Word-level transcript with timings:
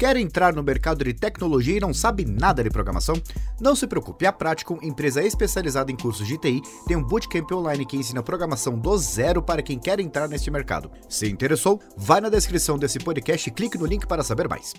Quer 0.00 0.16
entrar 0.16 0.54
no 0.54 0.62
mercado 0.62 1.04
de 1.04 1.12
tecnologia 1.12 1.76
e 1.76 1.80
não 1.80 1.92
sabe 1.92 2.24
nada 2.24 2.64
de 2.64 2.70
programação? 2.70 3.20
Não 3.60 3.76
se 3.76 3.86
preocupe, 3.86 4.24
a 4.24 4.32
Practicum, 4.32 4.78
empresa 4.80 5.22
especializada 5.22 5.92
em 5.92 5.94
cursos 5.94 6.26
de 6.26 6.38
TI, 6.38 6.62
tem 6.86 6.96
um 6.96 7.04
bootcamp 7.04 7.52
online 7.52 7.84
que 7.84 7.98
ensina 7.98 8.22
programação 8.22 8.78
do 8.78 8.96
zero 8.96 9.42
para 9.42 9.60
quem 9.60 9.78
quer 9.78 10.00
entrar 10.00 10.26
neste 10.26 10.50
mercado. 10.50 10.90
Se 11.06 11.28
interessou, 11.28 11.78
vai 11.98 12.18
na 12.18 12.30
descrição 12.30 12.78
desse 12.78 12.98
podcast 12.98 13.46
e 13.46 13.52
clique 13.52 13.76
no 13.76 13.84
link 13.84 14.06
para 14.06 14.22
saber 14.22 14.48
mais. 14.48 14.72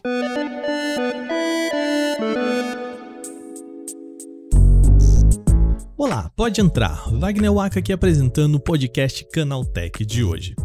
Olá, 6.01 6.31
pode 6.35 6.59
entrar. 6.59 7.07
Wagner 7.11 7.53
Waka 7.53 7.77
aqui 7.77 7.93
apresentando 7.93 8.55
o 8.55 8.59
podcast 8.59 9.23
Canaltech 9.31 10.03
de 10.03 10.23
hoje. 10.23 10.55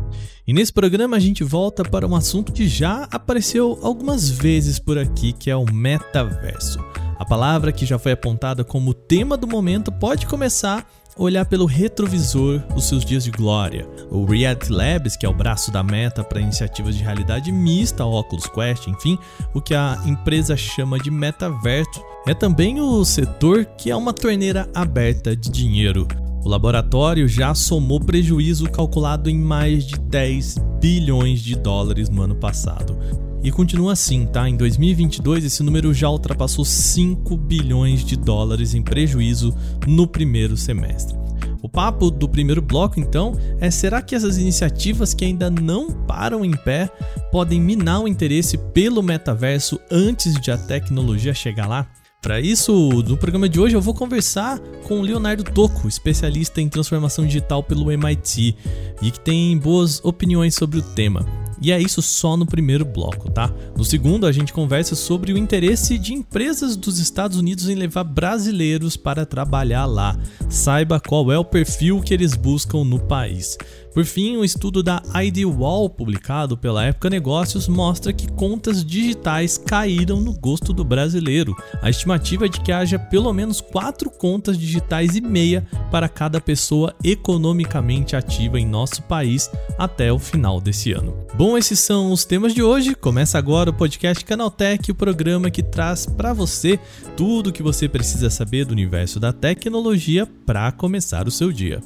E 0.46 0.52
nesse 0.54 0.72
programa 0.72 1.18
a 1.18 1.20
gente 1.20 1.44
volta 1.44 1.82
para 1.84 2.06
um 2.06 2.16
assunto 2.16 2.50
que 2.54 2.66
já 2.66 3.06
apareceu 3.12 3.78
algumas 3.82 4.30
vezes 4.30 4.78
por 4.78 4.96
aqui, 4.96 5.34
que 5.34 5.50
é 5.50 5.54
o 5.54 5.70
metaverso. 5.70 6.78
A 7.18 7.24
palavra 7.26 7.70
que 7.70 7.84
já 7.84 7.98
foi 7.98 8.12
apontada 8.12 8.64
como 8.64 8.94
tema 8.94 9.36
do 9.36 9.46
momento 9.46 9.92
pode 9.92 10.26
começar 10.26 10.90
olhar 11.16 11.44
pelo 11.46 11.64
retrovisor 11.64 12.62
os 12.74 12.84
seus 12.84 13.04
dias 13.04 13.24
de 13.24 13.30
glória. 13.30 13.88
O 14.10 14.24
Reality 14.24 14.70
Labs, 14.70 15.16
que 15.16 15.24
é 15.24 15.28
o 15.28 15.34
braço 15.34 15.70
da 15.70 15.82
Meta 15.82 16.22
para 16.22 16.40
iniciativas 16.40 16.96
de 16.96 17.02
realidade 17.02 17.50
mista, 17.50 18.04
Oculus 18.04 18.46
Quest, 18.46 18.86
enfim, 18.86 19.18
o 19.54 19.60
que 19.60 19.74
a 19.74 19.98
empresa 20.04 20.56
chama 20.56 20.98
de 20.98 21.10
metaverso, 21.10 22.02
é 22.26 22.34
também 22.34 22.80
o 22.80 23.04
setor 23.04 23.64
que 23.64 23.90
é 23.90 23.96
uma 23.96 24.12
torneira 24.12 24.68
aberta 24.74 25.34
de 25.34 25.50
dinheiro. 25.50 26.06
O 26.46 26.48
laboratório 26.48 27.26
já 27.26 27.52
somou 27.56 27.98
prejuízo 27.98 28.70
calculado 28.70 29.28
em 29.28 29.36
mais 29.36 29.84
de 29.84 29.98
10 29.98 30.58
bilhões 30.80 31.40
de 31.40 31.56
dólares 31.56 32.08
no 32.08 32.22
ano 32.22 32.36
passado. 32.36 32.96
E 33.42 33.50
continua 33.50 33.94
assim, 33.94 34.26
tá? 34.26 34.48
Em 34.48 34.56
2022, 34.56 35.44
esse 35.44 35.60
número 35.64 35.92
já 35.92 36.08
ultrapassou 36.08 36.64
5 36.64 37.36
bilhões 37.36 38.04
de 38.04 38.14
dólares 38.14 38.74
em 38.74 38.82
prejuízo 38.82 39.52
no 39.88 40.06
primeiro 40.06 40.56
semestre. 40.56 41.18
O 41.60 41.68
papo 41.68 42.12
do 42.12 42.28
primeiro 42.28 42.62
bloco, 42.62 43.00
então, 43.00 43.32
é: 43.58 43.68
será 43.68 44.00
que 44.00 44.14
essas 44.14 44.38
iniciativas 44.38 45.12
que 45.12 45.24
ainda 45.24 45.50
não 45.50 45.90
param 45.90 46.44
em 46.44 46.56
pé 46.56 46.88
podem 47.32 47.60
minar 47.60 48.02
o 48.02 48.06
interesse 48.06 48.56
pelo 48.56 49.02
metaverso 49.02 49.80
antes 49.90 50.40
de 50.40 50.52
a 50.52 50.56
tecnologia 50.56 51.34
chegar 51.34 51.66
lá? 51.66 51.88
Para 52.26 52.40
isso, 52.40 52.72
no 53.06 53.16
programa 53.16 53.48
de 53.48 53.60
hoje 53.60 53.76
eu 53.76 53.80
vou 53.80 53.94
conversar 53.94 54.58
com 54.82 54.98
o 54.98 55.00
Leonardo 55.00 55.44
Tocco, 55.44 55.86
especialista 55.86 56.60
em 56.60 56.68
transformação 56.68 57.24
digital 57.24 57.62
pelo 57.62 57.88
MIT 57.92 58.56
e 59.00 59.12
que 59.12 59.20
tem 59.20 59.56
boas 59.56 60.04
opiniões 60.04 60.56
sobre 60.56 60.80
o 60.80 60.82
tema. 60.82 61.24
E 61.62 61.70
é 61.70 61.80
isso 61.80 62.02
só 62.02 62.36
no 62.36 62.44
primeiro 62.44 62.84
bloco, 62.84 63.30
tá? 63.30 63.54
No 63.76 63.84
segundo, 63.84 64.26
a 64.26 64.32
gente 64.32 64.52
conversa 64.52 64.96
sobre 64.96 65.32
o 65.32 65.38
interesse 65.38 65.96
de 65.98 66.14
empresas 66.14 66.74
dos 66.74 66.98
Estados 66.98 67.38
Unidos 67.38 67.68
em 67.68 67.76
levar 67.76 68.02
brasileiros 68.02 68.96
para 68.96 69.24
trabalhar 69.24 69.86
lá. 69.86 70.18
Saiba 70.50 70.98
qual 70.98 71.30
é 71.30 71.38
o 71.38 71.44
perfil 71.44 72.00
que 72.00 72.12
eles 72.12 72.34
buscam 72.34 72.82
no 72.82 72.98
país. 72.98 73.56
Por 73.96 74.04
fim, 74.04 74.36
um 74.36 74.44
estudo 74.44 74.82
da 74.82 75.02
IDWall, 75.24 75.88
publicado 75.88 76.54
pela 76.54 76.84
Época 76.84 77.08
Negócios, 77.08 77.66
mostra 77.66 78.12
que 78.12 78.30
contas 78.30 78.84
digitais 78.84 79.56
caíram 79.56 80.20
no 80.20 80.34
gosto 80.34 80.74
do 80.74 80.84
brasileiro. 80.84 81.56
A 81.80 81.88
estimativa 81.88 82.44
é 82.44 82.48
de 82.50 82.60
que 82.60 82.70
haja 82.70 82.98
pelo 82.98 83.32
menos 83.32 83.62
quatro 83.62 84.10
contas 84.10 84.58
digitais 84.58 85.16
e 85.16 85.22
meia 85.22 85.66
para 85.90 86.10
cada 86.10 86.42
pessoa 86.42 86.94
economicamente 87.02 88.14
ativa 88.14 88.60
em 88.60 88.66
nosso 88.66 89.02
país 89.04 89.50
até 89.78 90.12
o 90.12 90.18
final 90.18 90.60
desse 90.60 90.92
ano. 90.92 91.16
Bom, 91.34 91.56
esses 91.56 91.78
são 91.78 92.12
os 92.12 92.26
temas 92.26 92.52
de 92.52 92.62
hoje. 92.62 92.94
Começa 92.94 93.38
agora 93.38 93.70
o 93.70 93.72
podcast 93.72 94.22
Canaltech, 94.26 94.90
o 94.90 94.94
programa 94.94 95.50
que 95.50 95.62
traz 95.62 96.04
para 96.04 96.34
você 96.34 96.78
tudo 97.16 97.48
o 97.48 97.52
que 97.52 97.62
você 97.62 97.88
precisa 97.88 98.28
saber 98.28 98.66
do 98.66 98.72
universo 98.72 99.18
da 99.18 99.32
tecnologia 99.32 100.26
para 100.44 100.70
começar 100.70 101.26
o 101.26 101.30
seu 101.30 101.50
dia. 101.50 101.80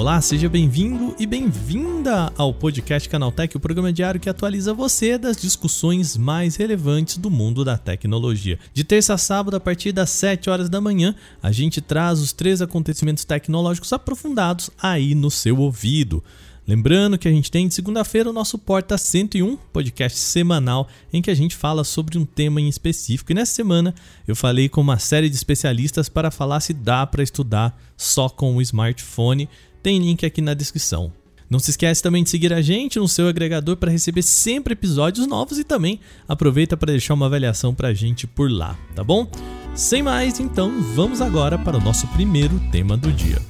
Olá, 0.00 0.18
seja 0.22 0.48
bem-vindo 0.48 1.14
e 1.18 1.26
bem-vinda 1.26 2.32
ao 2.38 2.54
podcast 2.54 3.06
Canaltech, 3.06 3.54
o 3.54 3.60
programa 3.60 3.92
diário 3.92 4.18
que 4.18 4.30
atualiza 4.30 4.72
você 4.72 5.18
das 5.18 5.36
discussões 5.36 6.16
mais 6.16 6.56
relevantes 6.56 7.18
do 7.18 7.30
mundo 7.30 7.66
da 7.66 7.76
tecnologia. 7.76 8.58
De 8.72 8.82
terça 8.82 9.12
a 9.12 9.18
sábado, 9.18 9.58
a 9.58 9.60
partir 9.60 9.92
das 9.92 10.08
7 10.08 10.48
horas 10.48 10.70
da 10.70 10.80
manhã, 10.80 11.14
a 11.42 11.52
gente 11.52 11.82
traz 11.82 12.18
os 12.18 12.32
três 12.32 12.62
acontecimentos 12.62 13.26
tecnológicos 13.26 13.92
aprofundados 13.92 14.70
aí 14.80 15.14
no 15.14 15.30
seu 15.30 15.58
ouvido. 15.58 16.24
Lembrando 16.70 17.18
que 17.18 17.26
a 17.26 17.32
gente 17.32 17.50
tem 17.50 17.66
de 17.66 17.74
segunda-feira 17.74 18.30
o 18.30 18.32
nosso 18.32 18.56
Porta 18.56 18.96
101, 18.96 19.56
podcast 19.72 20.16
semanal 20.16 20.88
em 21.12 21.20
que 21.20 21.30
a 21.30 21.34
gente 21.34 21.56
fala 21.56 21.82
sobre 21.82 22.16
um 22.16 22.24
tema 22.24 22.60
em 22.60 22.68
específico. 22.68 23.32
E 23.32 23.34
nessa 23.34 23.52
semana 23.52 23.94
eu 24.26 24.36
falei 24.36 24.68
com 24.68 24.80
uma 24.80 24.98
série 24.98 25.28
de 25.28 25.34
especialistas 25.34 26.08
para 26.08 26.30
falar 26.30 26.60
se 26.60 26.72
dá 26.72 27.04
para 27.06 27.22
estudar 27.22 27.76
só 27.96 28.28
com 28.28 28.56
o 28.56 28.62
smartphone. 28.62 29.48
Tem 29.82 29.98
link 29.98 30.26
aqui 30.26 30.42
na 30.42 30.54
descrição. 30.54 31.12
Não 31.48 31.58
se 31.58 31.70
esquece 31.70 32.02
também 32.02 32.22
de 32.22 32.30
seguir 32.30 32.52
a 32.52 32.62
gente 32.62 32.98
no 32.98 33.08
seu 33.08 33.26
agregador 33.26 33.76
para 33.76 33.90
receber 33.90 34.22
sempre 34.22 34.74
episódios 34.74 35.26
novos 35.26 35.58
e 35.58 35.64
também 35.64 35.98
aproveita 36.28 36.76
para 36.76 36.92
deixar 36.92 37.14
uma 37.14 37.26
avaliação 37.26 37.74
para 37.74 37.88
a 37.88 37.94
gente 37.94 38.24
por 38.24 38.48
lá, 38.50 38.78
tá 38.94 39.02
bom? 39.02 39.28
Sem 39.74 40.02
mais, 40.02 40.38
então 40.38 40.80
vamos 40.94 41.20
agora 41.20 41.58
para 41.58 41.76
o 41.76 41.80
nosso 41.80 42.06
primeiro 42.08 42.60
tema 42.70 42.96
do 42.96 43.12
dia. 43.12 43.42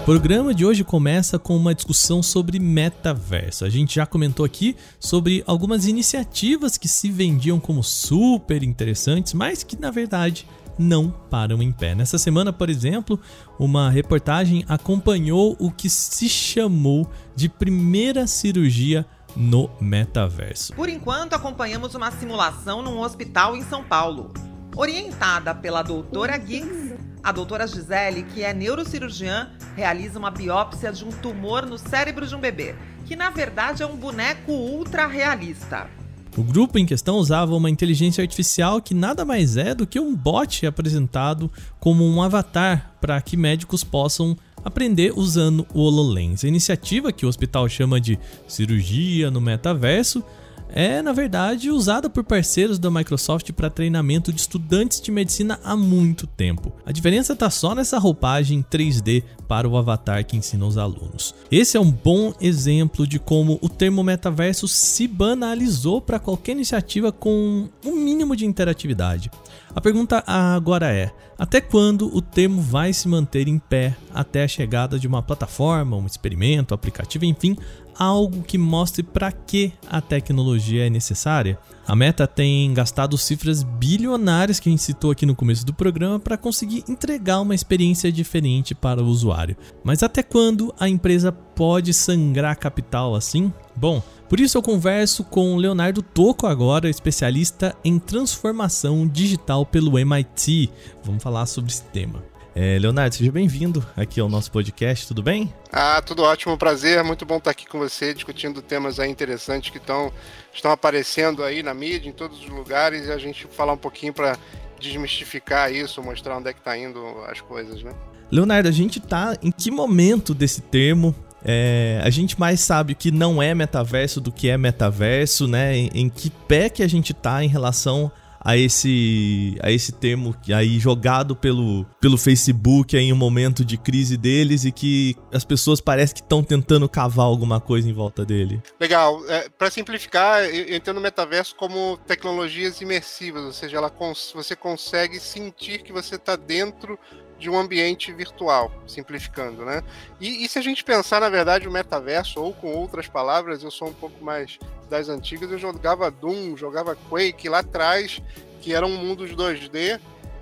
O 0.00 0.04
programa 0.10 0.54
de 0.54 0.64
hoje 0.64 0.82
começa 0.82 1.38
com 1.38 1.54
uma 1.54 1.74
discussão 1.74 2.22
sobre 2.22 2.58
metaverso. 2.58 3.64
A 3.64 3.68
gente 3.68 3.96
já 3.96 4.06
comentou 4.06 4.46
aqui 4.46 4.74
sobre 4.98 5.44
algumas 5.46 5.86
iniciativas 5.86 6.78
que 6.78 6.88
se 6.88 7.10
vendiam 7.10 7.60
como 7.60 7.82
super 7.84 8.62
interessantes, 8.62 9.34
mas 9.34 9.62
que 9.62 9.78
na 9.78 9.90
verdade 9.90 10.48
não 10.78 11.10
param 11.10 11.62
em 11.62 11.70
pé. 11.70 11.94
Nessa 11.94 12.16
semana, 12.16 12.52
por 12.52 12.70
exemplo, 12.70 13.20
uma 13.58 13.90
reportagem 13.90 14.64
acompanhou 14.66 15.54
o 15.60 15.70
que 15.70 15.90
se 15.90 16.28
chamou 16.28 17.08
de 17.36 17.48
primeira 17.48 18.26
cirurgia 18.26 19.06
no 19.36 19.70
metaverso. 19.80 20.72
Por 20.72 20.88
enquanto, 20.88 21.34
acompanhamos 21.34 21.94
uma 21.94 22.10
simulação 22.10 22.82
num 22.82 22.98
hospital 23.00 23.54
em 23.54 23.62
São 23.62 23.84
Paulo. 23.84 24.32
Orientada 24.74 25.54
pela 25.54 25.82
doutora 25.82 26.40
Giggs, 26.40 26.89
a 27.22 27.32
doutora 27.32 27.66
Gisele, 27.66 28.22
que 28.22 28.42
é 28.42 28.54
neurocirurgiã, 28.54 29.50
realiza 29.76 30.18
uma 30.18 30.30
biópsia 30.30 30.92
de 30.92 31.04
um 31.04 31.10
tumor 31.10 31.66
no 31.66 31.76
cérebro 31.76 32.26
de 32.26 32.34
um 32.34 32.40
bebê, 32.40 32.74
que 33.06 33.14
na 33.14 33.30
verdade 33.30 33.82
é 33.82 33.86
um 33.86 33.96
boneco 33.96 34.52
ultra 34.52 35.06
realista. 35.06 35.88
O 36.36 36.42
grupo 36.42 36.78
em 36.78 36.86
questão 36.86 37.16
usava 37.16 37.54
uma 37.54 37.68
inteligência 37.68 38.22
artificial 38.22 38.80
que 38.80 38.94
nada 38.94 39.24
mais 39.24 39.56
é 39.56 39.74
do 39.74 39.86
que 39.86 39.98
um 39.98 40.14
bot 40.14 40.64
apresentado 40.64 41.50
como 41.78 42.06
um 42.06 42.22
avatar 42.22 42.92
para 43.00 43.20
que 43.20 43.36
médicos 43.36 43.82
possam 43.82 44.36
aprender 44.64 45.12
usando 45.16 45.66
o 45.74 45.80
HoloLens. 45.80 46.44
A 46.44 46.48
iniciativa 46.48 47.12
que 47.12 47.26
o 47.26 47.28
hospital 47.28 47.68
chama 47.68 48.00
de 48.00 48.18
cirurgia 48.46 49.30
no 49.30 49.40
metaverso 49.40 50.24
é, 50.72 51.02
na 51.02 51.12
verdade, 51.12 51.70
usada 51.70 52.08
por 52.08 52.24
parceiros 52.24 52.78
da 52.78 52.90
Microsoft 52.90 53.52
para 53.52 53.70
treinamento 53.70 54.32
de 54.32 54.40
estudantes 54.40 55.00
de 55.00 55.10
medicina 55.10 55.58
há 55.64 55.76
muito 55.76 56.26
tempo. 56.26 56.72
A 56.84 56.92
diferença 56.92 57.32
está 57.32 57.50
só 57.50 57.74
nessa 57.74 57.98
roupagem 57.98 58.64
3D 58.70 59.22
para 59.48 59.68
o 59.68 59.76
avatar 59.76 60.24
que 60.24 60.36
ensina 60.36 60.64
os 60.64 60.78
alunos. 60.78 61.34
Esse 61.50 61.76
é 61.76 61.80
um 61.80 61.90
bom 61.90 62.32
exemplo 62.40 63.06
de 63.06 63.18
como 63.18 63.58
o 63.60 63.68
termo 63.68 64.02
metaverso 64.02 64.68
se 64.68 65.08
banalizou 65.08 66.00
para 66.00 66.18
qualquer 66.18 66.52
iniciativa 66.52 67.10
com 67.10 67.68
um 67.84 67.96
mínimo 67.96 68.36
de 68.36 68.46
interatividade. 68.46 69.30
A 69.74 69.80
pergunta 69.80 70.22
agora 70.26 70.92
é: 70.92 71.12
até 71.38 71.60
quando 71.60 72.14
o 72.14 72.20
termo 72.20 72.60
vai 72.60 72.92
se 72.92 73.08
manter 73.08 73.48
em 73.48 73.58
pé 73.58 73.96
até 74.12 74.44
a 74.44 74.48
chegada 74.48 74.98
de 74.98 75.06
uma 75.06 75.22
plataforma, 75.22 75.96
um 75.96 76.06
experimento, 76.06 76.74
aplicativo, 76.74 77.24
enfim, 77.24 77.56
algo 78.00 78.42
que 78.42 78.56
mostre 78.56 79.02
para 79.02 79.30
que 79.30 79.74
a 79.86 80.00
tecnologia 80.00 80.86
é 80.86 80.90
necessária. 80.90 81.58
A 81.86 81.94
Meta 81.94 82.26
tem 82.26 82.72
gastado 82.72 83.18
cifras 83.18 83.62
bilionárias 83.62 84.58
que 84.58 84.70
a 84.70 84.72
gente 84.72 84.82
citou 84.82 85.10
aqui 85.10 85.26
no 85.26 85.34
começo 85.34 85.66
do 85.66 85.74
programa 85.74 86.18
para 86.18 86.38
conseguir 86.38 86.82
entregar 86.88 87.40
uma 87.40 87.54
experiência 87.54 88.10
diferente 88.10 88.74
para 88.74 89.02
o 89.02 89.06
usuário. 89.06 89.56
Mas 89.84 90.02
até 90.02 90.22
quando 90.22 90.74
a 90.80 90.88
empresa 90.88 91.30
pode 91.30 91.92
sangrar 91.92 92.56
capital 92.56 93.14
assim? 93.14 93.52
Bom, 93.76 94.02
por 94.30 94.40
isso 94.40 94.56
eu 94.56 94.62
converso 94.62 95.22
com 95.24 95.56
Leonardo 95.56 96.00
Toco 96.00 96.46
agora, 96.46 96.88
especialista 96.88 97.76
em 97.84 97.98
transformação 97.98 99.06
digital 99.06 99.66
pelo 99.66 99.98
MIT. 99.98 100.70
Vamos 101.04 101.22
falar 101.22 101.44
sobre 101.44 101.70
esse 101.70 101.82
tema. 101.84 102.29
É, 102.54 102.78
Leonardo, 102.80 103.14
seja 103.14 103.30
bem-vindo 103.30 103.84
aqui 103.96 104.20
ao 104.20 104.28
nosso 104.28 104.50
podcast, 104.50 105.06
tudo 105.06 105.22
bem? 105.22 105.52
Ah, 105.72 106.02
tudo 106.02 106.22
ótimo, 106.24 106.58
prazer, 106.58 107.02
muito 107.04 107.24
bom 107.24 107.36
estar 107.36 107.52
aqui 107.52 107.64
com 107.64 107.78
você, 107.78 108.12
discutindo 108.12 108.60
temas 108.60 108.98
aí 108.98 109.08
interessantes 109.08 109.70
que 109.70 109.78
estão, 109.78 110.12
estão 110.52 110.72
aparecendo 110.72 111.44
aí 111.44 111.62
na 111.62 111.72
mídia, 111.72 112.08
em 112.08 112.12
todos 112.12 112.40
os 112.40 112.48
lugares, 112.48 113.06
e 113.06 113.12
a 113.12 113.18
gente 113.18 113.46
falar 113.52 113.72
um 113.72 113.78
pouquinho 113.78 114.12
para 114.12 114.36
desmistificar 114.80 115.72
isso, 115.72 116.02
mostrar 116.02 116.38
onde 116.38 116.48
é 116.48 116.52
que 116.52 116.60
tá 116.60 116.76
indo 116.76 117.00
as 117.28 117.40
coisas, 117.40 117.82
né? 117.84 117.92
Leonardo, 118.32 118.68
a 118.68 118.72
gente 118.72 118.98
tá 118.98 119.36
em 119.42 119.52
que 119.52 119.70
momento 119.70 120.34
desse 120.34 120.60
termo? 120.60 121.14
É, 121.44 122.00
a 122.02 122.10
gente 122.10 122.38
mais 122.38 122.60
sabe 122.60 122.92
o 122.92 122.96
que 122.96 123.10
não 123.10 123.42
é 123.42 123.54
metaverso 123.54 124.20
do 124.20 124.30
que 124.30 124.48
é 124.48 124.58
metaverso, 124.58 125.46
né? 125.46 125.76
Em, 125.76 125.90
em, 125.94 126.08
que 126.08 126.30
pé 126.30 126.68
que 126.68 126.82
a 126.82 126.88
gente 126.88 127.14
tá 127.14 127.42
em 127.42 127.48
relação 127.48 128.10
a 128.40 128.56
esse 128.56 129.56
a 129.62 129.70
esse 129.70 129.92
termo 129.92 130.34
aí 130.54 130.78
jogado 130.78 131.36
pelo, 131.36 131.84
pelo 132.00 132.16
Facebook 132.16 132.96
em 132.96 133.12
um 133.12 133.16
momento 133.16 133.64
de 133.64 133.76
crise 133.76 134.16
deles 134.16 134.64
e 134.64 134.72
que 134.72 135.16
as 135.32 135.44
pessoas 135.44 135.80
parecem 135.80 136.14
que 136.16 136.22
estão 136.22 136.42
tentando 136.42 136.88
cavar 136.88 137.26
alguma 137.26 137.60
coisa 137.60 137.88
em 137.88 137.92
volta 137.92 138.24
dele. 138.24 138.62
Legal. 138.80 139.22
É, 139.28 139.48
Para 139.48 139.70
simplificar, 139.70 140.44
eu 140.44 140.76
entendo 140.76 140.98
o 140.98 141.00
metaverso 141.00 141.54
como 141.54 141.98
tecnologias 142.06 142.80
imersivas, 142.80 143.44
ou 143.44 143.52
seja, 143.52 143.76
ela 143.76 143.90
cons 143.90 144.32
você 144.34 144.56
consegue 144.56 145.20
sentir 145.20 145.82
que 145.82 145.92
você 145.92 146.14
está 146.14 146.36
dentro 146.36 146.98
de 147.40 147.48
um 147.48 147.58
ambiente 147.58 148.12
virtual, 148.12 148.70
simplificando, 148.86 149.64
né? 149.64 149.82
E, 150.20 150.44
e, 150.44 150.48
se 150.48 150.58
a 150.58 150.62
gente 150.62 150.84
pensar, 150.84 151.20
na 151.20 151.30
verdade, 151.30 151.66
o 151.66 151.70
metaverso, 151.70 152.40
ou 152.40 152.52
com 152.52 152.72
outras 152.74 153.08
palavras, 153.08 153.62
eu 153.62 153.70
sou 153.70 153.88
um 153.88 153.94
pouco 153.94 154.22
mais 154.22 154.58
das 154.90 155.08
antigas, 155.08 155.50
eu 155.50 155.58
jogava 155.58 156.10
Doom, 156.10 156.56
jogava 156.56 156.94
Quake 157.08 157.48
lá 157.48 157.60
atrás, 157.60 158.20
que 158.60 158.74
era 158.74 158.86
um 158.86 158.94
mundo 158.94 159.26
de 159.26 159.34
2D, 159.34 159.98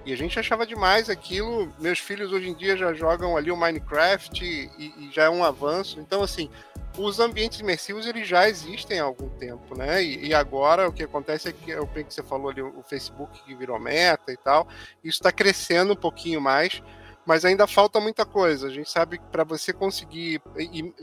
e 0.09 0.13
a 0.13 0.17
gente 0.17 0.39
achava 0.39 0.67
demais 0.67 1.11
aquilo. 1.11 1.71
Meus 1.79 1.99
filhos 1.99 2.33
hoje 2.33 2.49
em 2.49 2.55
dia 2.55 2.79
já 2.79 2.95
jogam 2.95 3.37
ali 3.37 3.51
o 3.51 3.57
Minecraft 3.57 4.43
e, 4.43 4.95
e 4.97 5.11
já 5.13 5.25
é 5.25 5.29
um 5.29 5.45
avanço. 5.45 6.01
Então, 6.01 6.23
assim, 6.23 6.49
os 6.97 7.21
ambientes 7.21 7.61
imersivos 7.61 8.07
eles 8.07 8.27
já 8.27 8.49
existem 8.49 9.01
há 9.01 9.05
algum 9.05 9.29
tempo, 9.29 9.77
né? 9.77 10.03
E, 10.03 10.29
e, 10.29 10.35
agora 10.35 10.89
o 10.89 10.93
que 10.95 11.03
acontece 11.03 11.51
é 11.51 11.53
que 11.53 11.73
é 11.73 11.79
o 11.79 11.87
que 11.87 12.05
você 12.09 12.23
falou 12.23 12.49
ali, 12.49 12.63
o 12.63 12.83
Facebook 12.89 13.43
que 13.45 13.55
virou 13.55 13.79
meta 13.79 14.33
e 14.33 14.37
tal, 14.39 14.67
isso 15.05 15.19
está 15.19 15.31
crescendo 15.31 15.93
um 15.93 15.97
pouquinho 15.97 16.41
mais, 16.41 16.83
mas 17.27 17.45
ainda 17.45 17.67
falta 17.67 18.01
muita 18.01 18.25
coisa. 18.25 18.69
A 18.69 18.71
gente 18.71 18.91
sabe 18.91 19.19
que 19.19 19.27
para 19.27 19.45
você 19.45 19.75
conseguir 19.75 20.41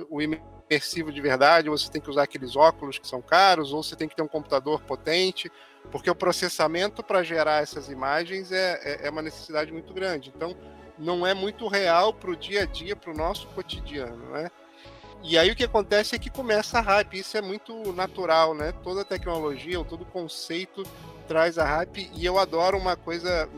o 0.09 0.19
imersivo 0.69 1.11
de 1.11 1.21
verdade, 1.21 1.69
você 1.69 1.89
tem 1.89 2.01
que 2.01 2.09
usar 2.09 2.23
aqueles 2.23 2.55
óculos 2.55 2.97
que 2.97 3.07
são 3.07 3.21
caros, 3.21 3.71
ou 3.71 3.83
você 3.83 3.95
tem 3.95 4.07
que 4.07 4.15
ter 4.15 4.21
um 4.21 4.27
computador 4.27 4.81
potente, 4.81 5.51
porque 5.91 6.09
o 6.09 6.15
processamento 6.15 7.03
para 7.03 7.23
gerar 7.23 7.61
essas 7.61 7.89
imagens 7.89 8.51
é, 8.51 8.79
é, 8.83 9.07
é 9.07 9.09
uma 9.09 9.21
necessidade 9.21 9.71
muito 9.71 9.93
grande. 9.93 10.31
Então, 10.35 10.55
não 10.97 11.25
é 11.25 11.33
muito 11.33 11.67
real 11.67 12.13
para 12.13 12.31
o 12.31 12.35
dia 12.35 12.63
a 12.63 12.65
dia, 12.65 12.95
para 12.95 13.11
o 13.11 13.15
nosso 13.15 13.47
cotidiano, 13.47 14.31
né? 14.31 14.49
E 15.23 15.37
aí 15.37 15.49
o 15.49 15.55
que 15.55 15.63
acontece 15.63 16.15
é 16.15 16.19
que 16.19 16.29
começa 16.29 16.77
a 16.77 16.81
hype, 16.81 17.17
isso 17.17 17.35
é 17.35 17.41
muito 17.41 17.91
natural, 17.93 18.53
né? 18.53 18.71
Toda 18.83 19.03
tecnologia, 19.03 19.83
todo 19.83 20.05
conceito 20.05 20.83
traz 21.27 21.57
a 21.57 21.65
hype, 21.65 22.09
e 22.13 22.25
eu 22.25 22.37
adoro 22.39 22.77
uma 22.77 22.95
coisa, 22.95 23.49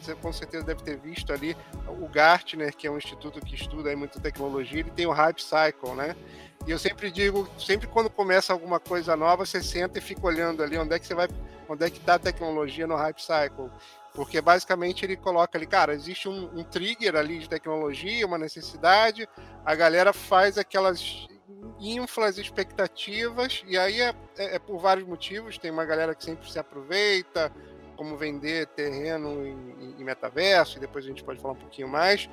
você 0.00 0.14
com 0.14 0.32
certeza 0.32 0.64
deve 0.64 0.82
ter 0.82 0.96
visto 0.96 1.32
ali, 1.32 1.56
o 1.88 2.08
Gartner, 2.08 2.74
que 2.74 2.86
é 2.86 2.90
um 2.90 2.98
instituto 2.98 3.40
que 3.40 3.54
estuda 3.54 3.90
aí 3.90 3.96
muita 3.96 4.20
tecnologia, 4.20 4.80
ele 4.80 4.90
tem 4.90 5.06
o 5.06 5.12
Hype 5.12 5.42
Cycle, 5.42 5.94
né? 5.94 6.16
E 6.66 6.70
eu 6.70 6.78
sempre 6.78 7.10
digo, 7.10 7.48
sempre 7.58 7.86
quando 7.86 8.10
começa 8.10 8.52
alguma 8.52 8.80
coisa 8.80 9.16
nova, 9.16 9.46
você 9.46 9.62
senta 9.62 9.98
e 9.98 10.02
fica 10.02 10.26
olhando 10.26 10.62
ali 10.62 10.76
onde 10.76 10.94
é 10.94 10.98
que 10.98 11.06
você 11.06 11.14
vai, 11.14 11.28
onde 11.68 11.84
é 11.84 11.90
que 11.90 11.98
está 11.98 12.14
a 12.14 12.18
tecnologia 12.18 12.86
no 12.86 12.96
Hype 12.96 13.20
Cycle. 13.20 13.70
Porque 14.12 14.40
basicamente 14.40 15.04
ele 15.04 15.16
coloca 15.16 15.56
ali, 15.56 15.66
cara, 15.66 15.94
existe 15.94 16.28
um, 16.28 16.58
um 16.58 16.64
trigger 16.64 17.14
ali 17.14 17.38
de 17.38 17.48
tecnologia, 17.48 18.26
uma 18.26 18.38
necessidade, 18.38 19.28
a 19.64 19.74
galera 19.74 20.12
faz 20.12 20.58
aquelas 20.58 21.28
inflas 21.80 22.38
expectativas, 22.38 23.62
e 23.66 23.76
aí 23.76 24.00
é, 24.00 24.14
é, 24.38 24.56
é, 24.56 24.58
por 24.58 24.78
vários 24.78 25.06
motivos. 25.06 25.58
Tem 25.58 25.70
uma 25.70 25.84
galera 25.84 26.14
que 26.14 26.24
sempre 26.24 26.50
se 26.50 26.58
aproveita, 26.58 27.52
como 27.96 28.16
vender 28.16 28.66
terreno 28.68 29.46
em, 29.46 29.96
em, 29.98 30.04
metaverso, 30.04 30.76
e 30.76 30.80
depois 30.80 31.04
a 31.04 31.08
gente 31.08 31.24
pode 31.24 31.40
falar 31.40 31.54
um 31.54 31.58
pouquinho 31.58 31.88
mais. 31.88 32.28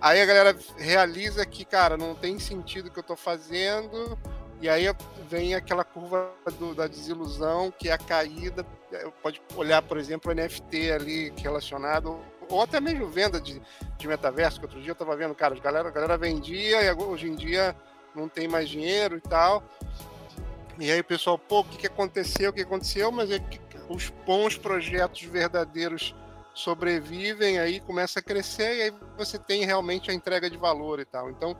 Aí 0.00 0.20
a 0.20 0.26
galera 0.26 0.56
realiza 0.76 1.44
que, 1.44 1.64
cara, 1.64 1.96
não 1.96 2.14
tem 2.14 2.38
sentido 2.38 2.86
o 2.86 2.90
que 2.90 2.98
eu 2.98 3.02
estou 3.02 3.16
fazendo, 3.16 4.18
e 4.60 4.68
aí 4.68 4.84
vem 5.28 5.54
aquela 5.54 5.84
curva 5.84 6.30
do, 6.58 6.74
da 6.74 6.86
desilusão, 6.86 7.72
que 7.76 7.88
é 7.88 7.92
a 7.92 7.98
caída. 7.98 8.64
É, 8.92 9.10
pode 9.22 9.42
olhar, 9.56 9.82
por 9.82 9.98
exemplo, 9.98 10.30
o 10.30 10.34
NFT 10.34 10.92
ali 10.92 11.32
relacionado, 11.36 12.20
ou 12.48 12.62
até 12.62 12.80
mesmo 12.80 13.06
venda 13.08 13.40
de, 13.40 13.60
de 13.96 14.08
metaverso, 14.08 14.58
que 14.58 14.66
outro 14.66 14.80
dia 14.80 14.90
eu 14.90 14.94
estava 14.94 15.16
vendo, 15.16 15.34
cara, 15.34 15.54
a 15.54 15.60
galera, 15.60 15.88
a 15.88 15.92
galera 15.92 16.18
vendia 16.18 16.82
e 16.82 16.92
hoje 16.92 17.28
em 17.28 17.34
dia 17.34 17.74
não 18.14 18.28
tem 18.28 18.48
mais 18.48 18.68
dinheiro 18.68 19.16
e 19.16 19.20
tal. 19.20 19.62
E 20.78 20.90
aí 20.90 21.00
o 21.00 21.04
pessoal, 21.04 21.38
pô, 21.38 21.60
o 21.60 21.64
que, 21.64 21.76
que 21.76 21.86
aconteceu? 21.86 22.50
O 22.50 22.52
que 22.52 22.62
aconteceu? 22.62 23.12
Mas 23.12 23.30
é 23.30 23.38
que 23.38 23.60
os 23.88 24.08
bons 24.26 24.56
projetos 24.56 25.22
verdadeiros 25.22 26.14
sobrevivem, 26.54 27.58
aí 27.58 27.80
começa 27.80 28.20
a 28.20 28.22
crescer 28.22 28.76
e 28.76 28.82
aí 28.82 28.92
você 29.20 29.38
tem 29.38 29.64
realmente 29.64 30.10
a 30.10 30.14
entrega 30.14 30.48
de 30.48 30.56
valor 30.56 30.98
e 30.98 31.04
tal. 31.04 31.30
Então, 31.30 31.56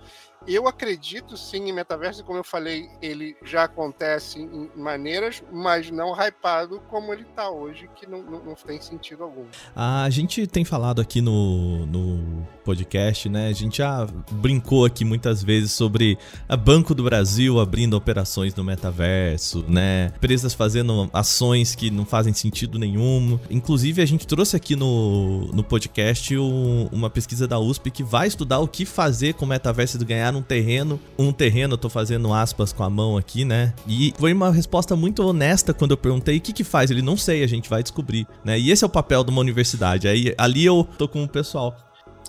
eu 0.46 0.66
acredito 0.66 1.36
sim 1.36 1.68
em 1.68 1.72
metaverso, 1.72 2.24
como 2.24 2.38
eu 2.38 2.44
falei, 2.44 2.88
ele 3.02 3.36
já 3.44 3.64
acontece 3.64 4.40
em 4.40 4.70
maneiras, 4.74 5.42
mas 5.52 5.90
não 5.90 6.14
hypado 6.14 6.80
como 6.88 7.12
ele 7.12 7.22
está 7.22 7.50
hoje, 7.50 7.90
que 7.94 8.06
não, 8.06 8.22
não, 8.22 8.44
não, 8.44 8.54
tem 8.54 8.80
sentido 8.80 9.22
algum. 9.22 9.44
A 9.76 10.08
gente 10.08 10.46
tem 10.46 10.64
falado 10.64 11.00
aqui 11.00 11.20
no, 11.20 11.84
no 11.86 12.46
podcast, 12.64 13.28
né? 13.28 13.48
A 13.48 13.52
gente 13.52 13.78
já 13.78 14.06
brincou 14.30 14.86
aqui 14.86 15.04
muitas 15.04 15.42
vezes 15.42 15.72
sobre 15.72 16.16
a 16.48 16.56
Banco 16.56 16.94
do 16.94 17.04
Brasil 17.04 17.60
abrindo 17.60 17.94
operações 17.94 18.54
no 18.54 18.64
metaverso, 18.64 19.64
né? 19.68 20.12
Empresas 20.16 20.54
fazendo 20.54 21.10
ações 21.12 21.74
que 21.74 21.90
não 21.90 22.06
fazem 22.06 22.32
sentido 22.32 22.78
nenhum. 22.78 23.38
Inclusive, 23.50 24.00
a 24.00 24.06
gente 24.06 24.26
trouxe 24.26 24.56
aqui 24.56 24.74
no, 24.74 25.46
no 25.52 25.62
podcast 25.62 26.36
um, 26.38 26.88
uma 26.90 27.10
pesquisa 27.10 27.46
da 27.50 27.58
USP 27.58 27.90
que 27.90 28.04
vai 28.04 28.28
estudar 28.28 28.60
o 28.60 28.68
que 28.68 28.86
fazer 28.86 29.34
com 29.34 29.44
o 29.44 29.48
metaverso 29.48 29.98
do 29.98 30.06
ganhar 30.06 30.34
um 30.36 30.40
terreno. 30.40 31.00
Um 31.18 31.32
terreno, 31.32 31.74
eu 31.74 31.78
tô 31.78 31.90
fazendo 31.90 32.32
aspas 32.32 32.72
com 32.72 32.84
a 32.84 32.88
mão 32.88 33.16
aqui, 33.16 33.44
né? 33.44 33.74
E 33.86 34.14
foi 34.16 34.32
uma 34.32 34.52
resposta 34.52 34.94
muito 34.94 35.22
honesta 35.22 35.74
quando 35.74 35.90
eu 35.90 35.96
perguntei 35.96 36.38
o 36.38 36.40
que 36.40 36.52
que 36.52 36.62
faz. 36.62 36.92
Ele 36.92 37.02
não 37.02 37.16
sei, 37.16 37.42
a 37.42 37.48
gente 37.48 37.68
vai 37.68 37.82
descobrir, 37.82 38.26
né? 38.44 38.58
E 38.58 38.70
esse 38.70 38.84
é 38.84 38.86
o 38.86 38.90
papel 38.90 39.24
de 39.24 39.30
uma 39.30 39.40
universidade. 39.40 40.06
Aí 40.06 40.32
ali 40.38 40.64
eu 40.64 40.86
tô 40.96 41.08
com 41.08 41.24
o 41.24 41.28
pessoal. 41.28 41.76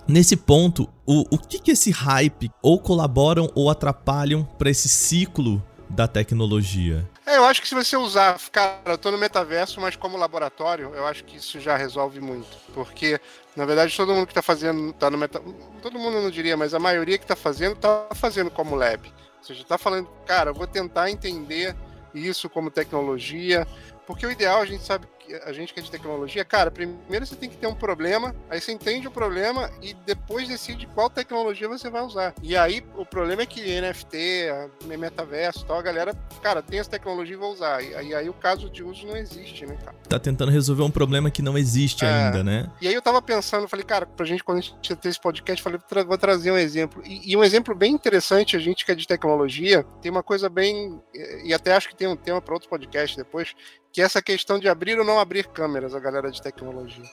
Nesse 0.08 0.36
ponto, 0.36 0.88
o, 1.06 1.20
o 1.30 1.38
que 1.38 1.60
que 1.60 1.70
esse 1.70 1.92
hype 1.92 2.50
ou 2.60 2.80
colaboram 2.80 3.48
ou 3.54 3.70
atrapalham 3.70 4.42
para 4.58 4.70
esse 4.70 4.88
ciclo 4.88 5.62
da 5.88 6.08
tecnologia? 6.08 7.08
É, 7.24 7.36
eu 7.36 7.44
acho 7.44 7.62
que 7.62 7.68
se 7.68 7.74
você 7.74 7.96
usar, 7.96 8.38
cara, 8.50 8.80
eu 8.86 8.98
tô 8.98 9.10
no 9.12 9.18
metaverso, 9.18 9.80
mas 9.80 9.94
como 9.94 10.16
laboratório, 10.16 10.92
eu 10.94 11.06
acho 11.06 11.24
que 11.24 11.36
isso 11.36 11.60
já 11.60 11.76
resolve 11.76 12.20
muito. 12.20 12.56
Porque, 12.74 13.20
na 13.54 13.64
verdade, 13.64 13.96
todo 13.96 14.12
mundo 14.12 14.26
que 14.26 14.34
tá 14.34 14.42
fazendo, 14.42 14.92
tá 14.92 15.08
no 15.08 15.16
metaverso. 15.16 15.56
Todo 15.80 15.98
mundo 15.98 16.20
não 16.20 16.30
diria, 16.30 16.56
mas 16.56 16.74
a 16.74 16.80
maioria 16.80 17.18
que 17.18 17.26
tá 17.26 17.36
fazendo, 17.36 17.76
tá 17.76 18.08
fazendo 18.14 18.50
como 18.50 18.74
lab. 18.74 19.06
Ou 19.38 19.44
seja, 19.44 19.64
tá 19.64 19.78
falando, 19.78 20.08
cara, 20.26 20.50
eu 20.50 20.54
vou 20.54 20.66
tentar 20.66 21.10
entender 21.10 21.76
isso 22.12 22.50
como 22.50 22.70
tecnologia. 22.70 23.66
Porque 24.04 24.26
o 24.26 24.30
ideal, 24.30 24.60
a 24.60 24.66
gente 24.66 24.84
sabe 24.84 25.06
a 25.44 25.52
gente 25.52 25.72
que 25.72 25.80
é 25.80 25.82
de 25.82 25.90
tecnologia, 25.90 26.44
cara, 26.44 26.70
primeiro 26.70 27.26
você 27.26 27.36
tem 27.36 27.48
que 27.48 27.56
ter 27.56 27.66
um 27.66 27.74
problema, 27.74 28.34
aí 28.50 28.60
você 28.60 28.72
entende 28.72 29.08
o 29.08 29.10
problema 29.10 29.70
e 29.80 29.94
depois 29.94 30.48
decide 30.48 30.86
qual 30.86 31.08
tecnologia 31.08 31.68
você 31.68 31.88
vai 31.90 32.02
usar. 32.02 32.34
E 32.42 32.56
aí 32.56 32.84
o 32.96 33.04
problema 33.04 33.42
é 33.42 33.46
que 33.46 33.60
NFT, 33.80 34.96
metaverso 34.98 35.64
tal, 35.66 35.78
a 35.78 35.82
galera, 35.82 36.14
cara, 36.42 36.62
tem 36.62 36.78
essa 36.78 36.90
tecnologia 36.90 37.34
e 37.34 37.38
vai 37.38 37.48
usar. 37.48 37.82
E 37.82 37.94
aí, 37.94 38.14
aí 38.14 38.28
o 38.28 38.34
caso 38.34 38.70
de 38.70 38.82
uso 38.82 39.06
não 39.06 39.16
existe, 39.16 39.66
né, 39.66 39.76
cara? 39.84 39.96
Tá 40.08 40.18
tentando 40.18 40.50
resolver 40.50 40.82
um 40.82 40.90
problema 40.90 41.30
que 41.30 41.42
não 41.42 41.56
existe 41.56 42.04
é, 42.04 42.08
ainda, 42.08 42.44
né? 42.44 42.70
E 42.80 42.88
aí 42.88 42.94
eu 42.94 43.02
tava 43.02 43.20
pensando, 43.22 43.68
falei, 43.68 43.84
cara, 43.84 44.06
pra 44.06 44.26
gente, 44.26 44.44
quando 44.44 44.58
a 44.58 44.60
gente 44.60 44.96
ter 44.96 45.08
esse 45.08 45.20
podcast, 45.20 45.62
falei, 45.62 45.78
vou 46.06 46.18
trazer 46.18 46.50
um 46.50 46.58
exemplo. 46.58 47.02
E, 47.04 47.32
e 47.32 47.36
um 47.36 47.44
exemplo 47.44 47.74
bem 47.74 47.92
interessante, 47.92 48.56
a 48.56 48.60
gente 48.60 48.84
que 48.84 48.92
é 48.92 48.94
de 48.94 49.06
tecnologia, 49.06 49.84
tem 50.00 50.10
uma 50.10 50.22
coisa 50.22 50.48
bem. 50.48 51.00
E 51.44 51.52
até 51.54 51.74
acho 51.74 51.88
que 51.88 51.96
tem 51.96 52.08
um 52.08 52.16
tema 52.16 52.40
para 52.40 52.54
outros 52.54 52.68
podcasts 52.68 53.16
depois, 53.16 53.54
que 53.92 54.00
é 54.00 54.04
essa 54.04 54.22
questão 54.22 54.58
de 54.58 54.68
abrir 54.68 54.98
ou 54.98 55.04
não 55.04 55.20
abrir 55.20 55.46
câmeras, 55.46 55.94
a 55.94 56.00
galera 56.00 56.30
de 56.30 56.40
tecnologia. 56.40 57.04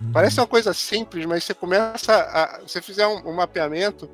Uhum. 0.00 0.12
Parece 0.12 0.38
uma 0.38 0.46
coisa 0.46 0.72
simples, 0.72 1.26
mas 1.26 1.42
você 1.42 1.52
começa 1.52 2.14
a. 2.14 2.60
Você 2.60 2.80
fizer 2.80 3.06
um, 3.06 3.28
um, 3.28 3.32
mapeamento, 3.34 4.08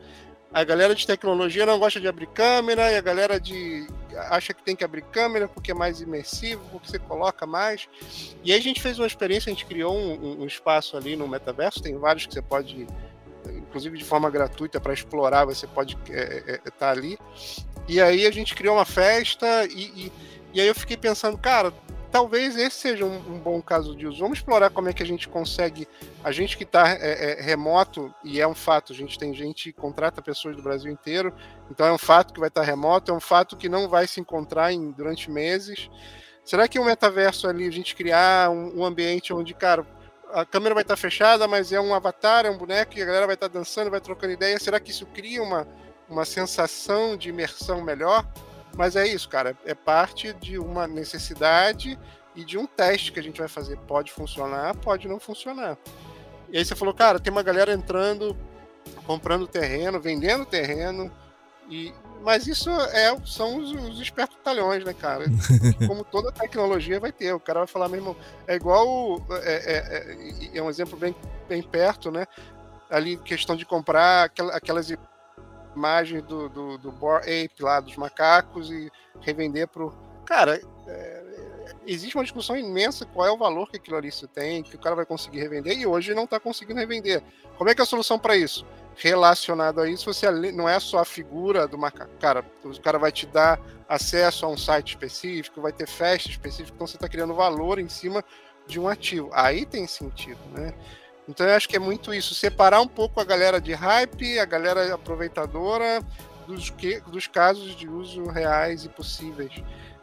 a 0.52 0.64
galera 0.64 0.94
de 0.94 1.06
tecnologia 1.06 1.66
não 1.66 1.78
gosta 1.78 2.00
de 2.00 2.08
abrir 2.08 2.28
câmera, 2.28 2.90
e 2.90 2.96
a 2.96 3.00
galera 3.02 3.38
de. 3.38 3.86
acha 4.30 4.54
que 4.54 4.62
tem 4.62 4.74
que 4.74 4.82
abrir 4.82 5.02
câmera 5.02 5.46
porque 5.46 5.72
é 5.72 5.74
mais 5.74 6.00
imersivo, 6.00 6.62
porque 6.72 6.90
você 6.90 6.98
coloca 6.98 7.44
mais. 7.44 7.86
E 8.42 8.50
aí 8.52 8.58
a 8.58 8.62
gente 8.62 8.80
fez 8.80 8.98
uma 8.98 9.06
experiência, 9.06 9.50
a 9.50 9.54
gente 9.54 9.66
criou 9.66 9.94
um, 9.94 10.42
um 10.42 10.46
espaço 10.46 10.96
ali 10.96 11.16
no 11.16 11.28
metaverso, 11.28 11.82
tem 11.82 11.96
vários 11.98 12.26
que 12.26 12.32
você 12.32 12.42
pode. 12.42 12.86
Inclusive 13.46 13.98
de 13.98 14.04
forma 14.04 14.30
gratuita 14.30 14.80
para 14.80 14.94
explorar, 14.94 15.44
você 15.44 15.66
pode 15.66 15.94
estar 15.96 16.14
é, 16.14 16.42
é, 16.46 16.60
é, 16.64 16.70
tá 16.70 16.90
ali. 16.90 17.18
E 17.86 18.00
aí 18.00 18.26
a 18.26 18.30
gente 18.30 18.54
criou 18.54 18.76
uma 18.76 18.86
festa 18.86 19.66
e, 19.66 19.82
e, 20.06 20.12
e 20.54 20.60
aí 20.62 20.66
eu 20.66 20.74
fiquei 20.74 20.96
pensando, 20.96 21.36
cara, 21.36 21.70
talvez 22.14 22.56
esse 22.56 22.76
seja 22.76 23.04
um, 23.04 23.16
um, 23.16 23.40
bom 23.40 23.60
caso 23.60 23.96
de 23.96 24.06
uso. 24.06 24.20
Vamos 24.20 24.38
explorar 24.38 24.70
como 24.70 24.88
é 24.88 24.92
que 24.92 25.02
a 25.02 25.06
gente 25.06 25.28
consegue, 25.28 25.88
a 26.22 26.30
gente 26.30 26.56
que 26.56 26.62
está 26.62 26.90
é, 26.90 27.40
é, 27.40 27.42
remoto, 27.42 28.14
e 28.22 28.40
é 28.40 28.46
um 28.46 28.54
fato, 28.54 28.92
a 28.92 28.96
gente 28.96 29.18
tem 29.18 29.34
gente 29.34 29.72
que 29.72 29.80
contrata 29.80 30.22
pessoas 30.22 30.54
do 30.54 30.62
Brasil 30.62 30.92
inteiro, 30.92 31.34
então 31.68 31.84
é 31.84 31.92
um 31.92 31.98
fato 31.98 32.32
que 32.32 32.38
vai 32.38 32.50
estar 32.50 32.60
tá 32.60 32.66
remoto, 32.68 33.10
é 33.10 33.14
um 33.14 33.18
fato 33.18 33.56
que 33.56 33.68
não 33.68 33.88
vai 33.88 34.06
se 34.06 34.20
encontrar 34.20 34.72
em, 34.72 34.92
durante 34.92 35.28
meses. 35.28 35.90
Será 36.44 36.68
que 36.68 36.78
o 36.78 36.82
um 36.82 36.84
metaverso 36.84 37.48
ali, 37.48 37.66
a 37.66 37.72
gente 37.72 37.96
criar 37.96 38.48
um, 38.48 38.78
um 38.78 38.84
ambiente 38.84 39.32
onde, 39.32 39.52
cara, 39.52 39.84
a 40.32 40.44
câmera 40.44 40.72
vai 40.72 40.82
estar 40.82 40.96
fechada, 40.96 41.48
mas 41.48 41.72
é 41.72 41.80
um 41.80 41.92
avatar, 41.92 42.46
é 42.46 42.50
um 42.50 42.56
boneco, 42.56 42.96
e 42.96 43.02
a 43.02 43.06
galera 43.06 43.26
vai 43.26 43.34
estar 43.34 43.48
dançando, 43.48 43.90
vai 43.90 44.00
trocando 44.00 44.34
ideia. 44.34 44.56
Será 44.60 44.78
que 44.78 44.92
isso 44.92 45.04
cria 45.06 45.42
uma, 45.42 45.66
uma 46.08 46.24
sensação 46.24 47.16
de 47.16 47.30
imersão 47.30 47.82
melhor? 47.82 48.24
Mas 48.76 48.96
é 48.96 49.06
isso, 49.06 49.28
cara. 49.28 49.56
É 49.64 49.74
parte 49.74 50.32
de 50.34 50.58
uma 50.58 50.86
necessidade 50.86 51.98
e 52.34 52.44
de 52.44 52.58
um 52.58 52.66
teste 52.66 53.12
que 53.12 53.20
a 53.20 53.22
gente 53.22 53.38
vai 53.38 53.48
fazer. 53.48 53.76
Pode 53.86 54.12
funcionar, 54.12 54.76
pode 54.76 55.06
não 55.06 55.20
funcionar. 55.20 55.78
E 56.50 56.58
aí 56.58 56.64
você 56.64 56.74
falou, 56.74 56.94
cara, 56.94 57.20
tem 57.20 57.32
uma 57.32 57.42
galera 57.42 57.72
entrando, 57.72 58.36
comprando 59.06 59.46
terreno, 59.46 60.00
vendendo 60.00 60.44
terreno. 60.44 61.10
E, 61.68 61.92
mas 62.22 62.46
isso 62.46 62.70
é, 62.70 63.16
são 63.24 63.58
os, 63.58 63.72
os 63.72 64.00
espertalhões, 64.00 64.84
né, 64.84 64.92
cara? 64.92 65.24
Como 65.86 66.04
toda 66.04 66.32
tecnologia 66.32 67.00
vai 67.00 67.12
ter. 67.12 67.32
O 67.32 67.40
cara 67.40 67.60
vai 67.60 67.68
falar 67.68 67.88
mesmo. 67.88 68.16
É 68.46 68.54
igual. 68.56 69.24
É, 69.42 69.54
é, 69.54 70.52
é, 70.52 70.58
é 70.58 70.62
um 70.62 70.68
exemplo 70.68 70.98
bem, 70.98 71.14
bem 71.48 71.62
perto, 71.62 72.10
né? 72.10 72.26
Ali, 72.90 73.16
questão 73.16 73.56
de 73.56 73.64
comprar 73.64 74.30
aquelas 74.52 74.90
imagens 75.74 76.22
do, 76.22 76.48
do, 76.48 76.78
do 76.78 76.92
Boar 76.92 77.22
Ape 77.22 77.62
lá, 77.62 77.80
dos 77.80 77.96
macacos, 77.96 78.70
e 78.70 78.90
revender 79.20 79.68
pro. 79.68 79.94
Cara, 80.24 80.60
é, 80.86 81.74
existe 81.86 82.16
uma 82.16 82.24
discussão 82.24 82.56
imensa 82.56 83.06
qual 83.06 83.26
é 83.26 83.30
o 83.30 83.36
valor 83.36 83.68
que 83.68 83.76
aquilo 83.76 83.96
ali 83.96 84.10
tem, 84.32 84.62
que 84.62 84.76
o 84.76 84.78
cara 84.78 84.96
vai 84.96 85.06
conseguir 85.06 85.40
revender, 85.40 85.78
e 85.78 85.86
hoje 85.86 86.14
não 86.14 86.24
está 86.24 86.40
conseguindo 86.40 86.80
revender. 86.80 87.22
Como 87.56 87.70
é 87.70 87.74
que 87.74 87.80
é 87.80 87.84
a 87.84 87.86
solução 87.86 88.18
para 88.18 88.36
isso? 88.36 88.66
Relacionado 88.96 89.80
a 89.80 89.88
isso, 89.88 90.12
você 90.12 90.30
não 90.52 90.68
é 90.68 90.78
só 90.78 91.00
a 91.00 91.04
figura 91.04 91.66
do 91.66 91.76
macaco. 91.76 92.12
Cara, 92.20 92.44
o 92.62 92.80
cara 92.80 92.98
vai 92.98 93.10
te 93.10 93.26
dar 93.26 93.60
acesso 93.88 94.46
a 94.46 94.48
um 94.48 94.56
site 94.56 94.90
específico, 94.90 95.60
vai 95.60 95.72
ter 95.72 95.86
festa 95.86 96.30
específica, 96.30 96.72
então 96.74 96.86
você 96.86 96.96
está 96.96 97.08
criando 97.08 97.34
valor 97.34 97.78
em 97.78 97.88
cima 97.88 98.24
de 98.66 98.78
um 98.80 98.88
ativo. 98.88 99.30
Aí 99.32 99.66
tem 99.66 99.86
sentido, 99.86 100.40
né? 100.52 100.72
Então 101.28 101.46
eu 101.46 101.54
acho 101.54 101.68
que 101.68 101.76
é 101.76 101.78
muito 101.78 102.12
isso, 102.12 102.34
separar 102.34 102.80
um 102.80 102.88
pouco 102.88 103.20
a 103.20 103.24
galera 103.24 103.60
de 103.60 103.72
hype, 103.72 104.38
a 104.38 104.44
galera 104.44 104.94
aproveitadora 104.94 106.02
dos, 106.46 106.70
que, 106.70 107.00
dos 107.00 107.26
casos 107.26 107.74
de 107.74 107.88
uso 107.88 108.24
reais 108.26 108.84
e 108.84 108.88
possíveis. 108.88 109.52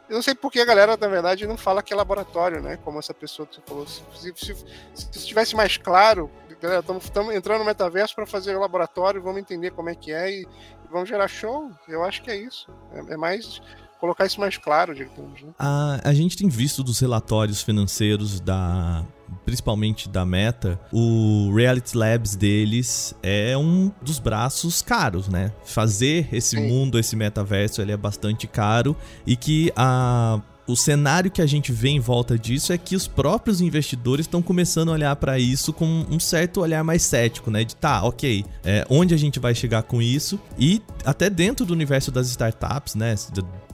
Eu 0.08 0.16
não 0.16 0.22
sei 0.22 0.34
porque 0.34 0.60
a 0.60 0.64
galera, 0.64 0.96
na 0.96 1.08
verdade, 1.08 1.46
não 1.46 1.56
fala 1.56 1.82
que 1.82 1.92
é 1.92 1.96
laboratório, 1.96 2.60
né? 2.60 2.76
Como 2.84 2.98
essa 2.98 3.14
pessoa 3.14 3.46
que 3.46 3.54
você 3.54 3.62
falou. 3.64 3.86
Se, 3.86 4.02
se, 4.14 4.34
se, 4.34 4.66
se 4.94 5.18
estivesse 5.18 5.56
mais 5.56 5.76
claro, 5.76 6.30
galera, 6.60 6.80
estamos 6.80 7.34
entrando 7.34 7.60
no 7.60 7.64
metaverso 7.64 8.14
para 8.14 8.26
fazer 8.26 8.56
laboratório, 8.56 9.22
vamos 9.22 9.40
entender 9.40 9.70
como 9.70 9.88
é 9.88 9.94
que 9.94 10.12
é 10.12 10.30
e, 10.30 10.42
e 10.42 10.88
vamos 10.90 11.08
gerar 11.08 11.28
show. 11.28 11.70
Eu 11.88 12.04
acho 12.04 12.22
que 12.22 12.30
é 12.30 12.36
isso. 12.36 12.68
É, 12.92 13.14
é 13.14 13.16
mais 13.16 13.62
colocar 14.02 14.26
isso 14.26 14.40
mais 14.40 14.58
claro, 14.58 14.92
digamos. 14.92 15.40
Né? 15.40 15.50
A, 15.56 16.00
a 16.02 16.12
gente 16.12 16.36
tem 16.36 16.48
visto 16.48 16.82
dos 16.82 16.98
relatórios 16.98 17.62
financeiros 17.62 18.40
da 18.40 19.06
principalmente 19.46 20.10
da 20.10 20.26
Meta, 20.26 20.78
o 20.92 21.50
Reality 21.54 21.96
Labs 21.96 22.36
deles 22.36 23.14
é 23.22 23.56
um 23.56 23.90
dos 24.02 24.18
braços 24.18 24.82
caros, 24.82 25.26
né? 25.26 25.52
Fazer 25.64 26.28
esse 26.30 26.60
mundo, 26.60 26.98
esse 26.98 27.16
metaverso, 27.16 27.80
ele 27.80 27.92
é 27.92 27.96
bastante 27.96 28.46
caro 28.46 28.94
e 29.26 29.34
que 29.34 29.72
a 29.74 30.38
o 30.66 30.76
cenário 30.76 31.30
que 31.30 31.42
a 31.42 31.46
gente 31.46 31.72
vê 31.72 31.88
em 31.88 32.00
volta 32.00 32.38
disso 32.38 32.72
é 32.72 32.78
que 32.78 32.94
os 32.94 33.08
próprios 33.08 33.60
investidores 33.60 34.26
estão 34.26 34.40
começando 34.40 34.90
a 34.90 34.92
olhar 34.92 35.16
para 35.16 35.38
isso 35.38 35.72
com 35.72 36.06
um 36.08 36.20
certo 36.20 36.60
olhar 36.60 36.84
mais 36.84 37.02
cético, 37.02 37.50
né? 37.50 37.64
De 37.64 37.74
tá, 37.74 38.04
ok, 38.04 38.44
é, 38.64 38.86
onde 38.88 39.12
a 39.14 39.16
gente 39.16 39.40
vai 39.40 39.54
chegar 39.54 39.82
com 39.82 40.00
isso? 40.00 40.38
E 40.58 40.80
até 41.04 41.28
dentro 41.28 41.66
do 41.66 41.72
universo 41.72 42.12
das 42.12 42.28
startups, 42.28 42.94
né? 42.94 43.14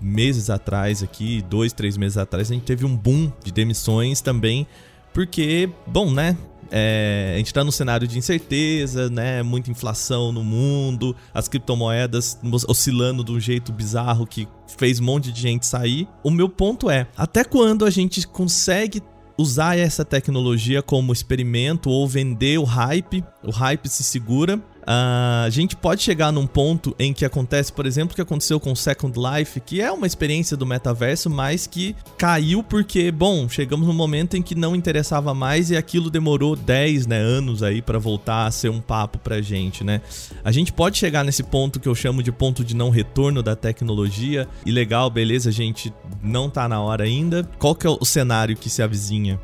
Meses 0.00 0.48
atrás 0.48 1.02
aqui, 1.02 1.42
dois, 1.42 1.72
três 1.72 1.96
meses 1.96 2.16
atrás, 2.16 2.50
a 2.50 2.54
gente 2.54 2.64
teve 2.64 2.86
um 2.86 2.96
boom 2.96 3.30
de 3.44 3.52
demissões 3.52 4.20
também, 4.20 4.66
porque, 5.12 5.68
bom, 5.86 6.10
né? 6.10 6.36
É, 6.70 7.32
a 7.34 7.38
gente 7.38 7.46
está 7.46 7.64
num 7.64 7.70
cenário 7.70 8.06
de 8.06 8.18
incerteza, 8.18 9.08
né? 9.08 9.42
Muita 9.42 9.70
inflação 9.70 10.32
no 10.32 10.44
mundo, 10.44 11.16
as 11.32 11.48
criptomoedas 11.48 12.38
oscilando 12.66 13.24
de 13.24 13.32
um 13.32 13.40
jeito 13.40 13.72
bizarro 13.72 14.26
que 14.26 14.46
fez 14.76 15.00
um 15.00 15.04
monte 15.04 15.32
de 15.32 15.40
gente 15.40 15.66
sair. 15.66 16.06
O 16.22 16.30
meu 16.30 16.48
ponto 16.48 16.90
é: 16.90 17.06
até 17.16 17.44
quando 17.44 17.84
a 17.84 17.90
gente 17.90 18.26
consegue 18.26 19.02
usar 19.38 19.78
essa 19.78 20.04
tecnologia 20.04 20.82
como 20.82 21.12
experimento 21.12 21.88
ou 21.88 22.06
vender 22.08 22.58
o 22.58 22.64
hype? 22.64 23.24
O 23.42 23.50
hype 23.50 23.88
se 23.88 24.02
segura 24.02 24.60
a 24.90 25.50
gente 25.50 25.76
pode 25.76 26.02
chegar 26.02 26.32
num 26.32 26.46
ponto 26.46 26.96
em 26.98 27.12
que 27.12 27.26
acontece, 27.26 27.70
por 27.70 27.84
exemplo, 27.84 28.12
o 28.12 28.14
que 28.14 28.22
aconteceu 28.22 28.58
com 28.58 28.74
Second 28.74 29.18
Life, 29.18 29.60
que 29.60 29.82
é 29.82 29.92
uma 29.92 30.06
experiência 30.06 30.56
do 30.56 30.64
metaverso, 30.64 31.28
mas 31.28 31.66
que 31.66 31.94
caiu 32.16 32.62
porque, 32.62 33.12
bom, 33.12 33.46
chegamos 33.50 33.86
num 33.86 33.92
momento 33.92 34.34
em 34.34 34.40
que 34.42 34.54
não 34.54 34.74
interessava 34.74 35.34
mais 35.34 35.70
e 35.70 35.76
aquilo 35.76 36.08
demorou 36.08 36.56
10 36.56 37.06
né, 37.06 37.18
anos 37.18 37.62
aí 37.62 37.82
para 37.82 37.98
voltar 37.98 38.46
a 38.46 38.50
ser 38.50 38.70
um 38.70 38.80
papo 38.80 39.18
pra 39.18 39.42
gente, 39.42 39.84
né? 39.84 40.00
A 40.42 40.50
gente 40.50 40.72
pode 40.72 40.96
chegar 40.96 41.22
nesse 41.22 41.42
ponto 41.42 41.78
que 41.78 41.88
eu 41.88 41.94
chamo 41.94 42.22
de 42.22 42.32
ponto 42.32 42.64
de 42.64 42.74
não 42.74 42.88
retorno 42.88 43.42
da 43.42 43.54
tecnologia 43.54 44.48
e 44.64 44.72
legal, 44.72 45.10
beleza, 45.10 45.50
a 45.50 45.52
gente 45.52 45.92
não 46.22 46.48
tá 46.48 46.66
na 46.66 46.80
hora 46.80 47.04
ainda. 47.04 47.44
Qual 47.58 47.74
que 47.74 47.86
é 47.86 47.90
o 47.90 48.04
cenário 48.06 48.56
que 48.56 48.70
se 48.70 48.82
avizinha? 48.82 49.38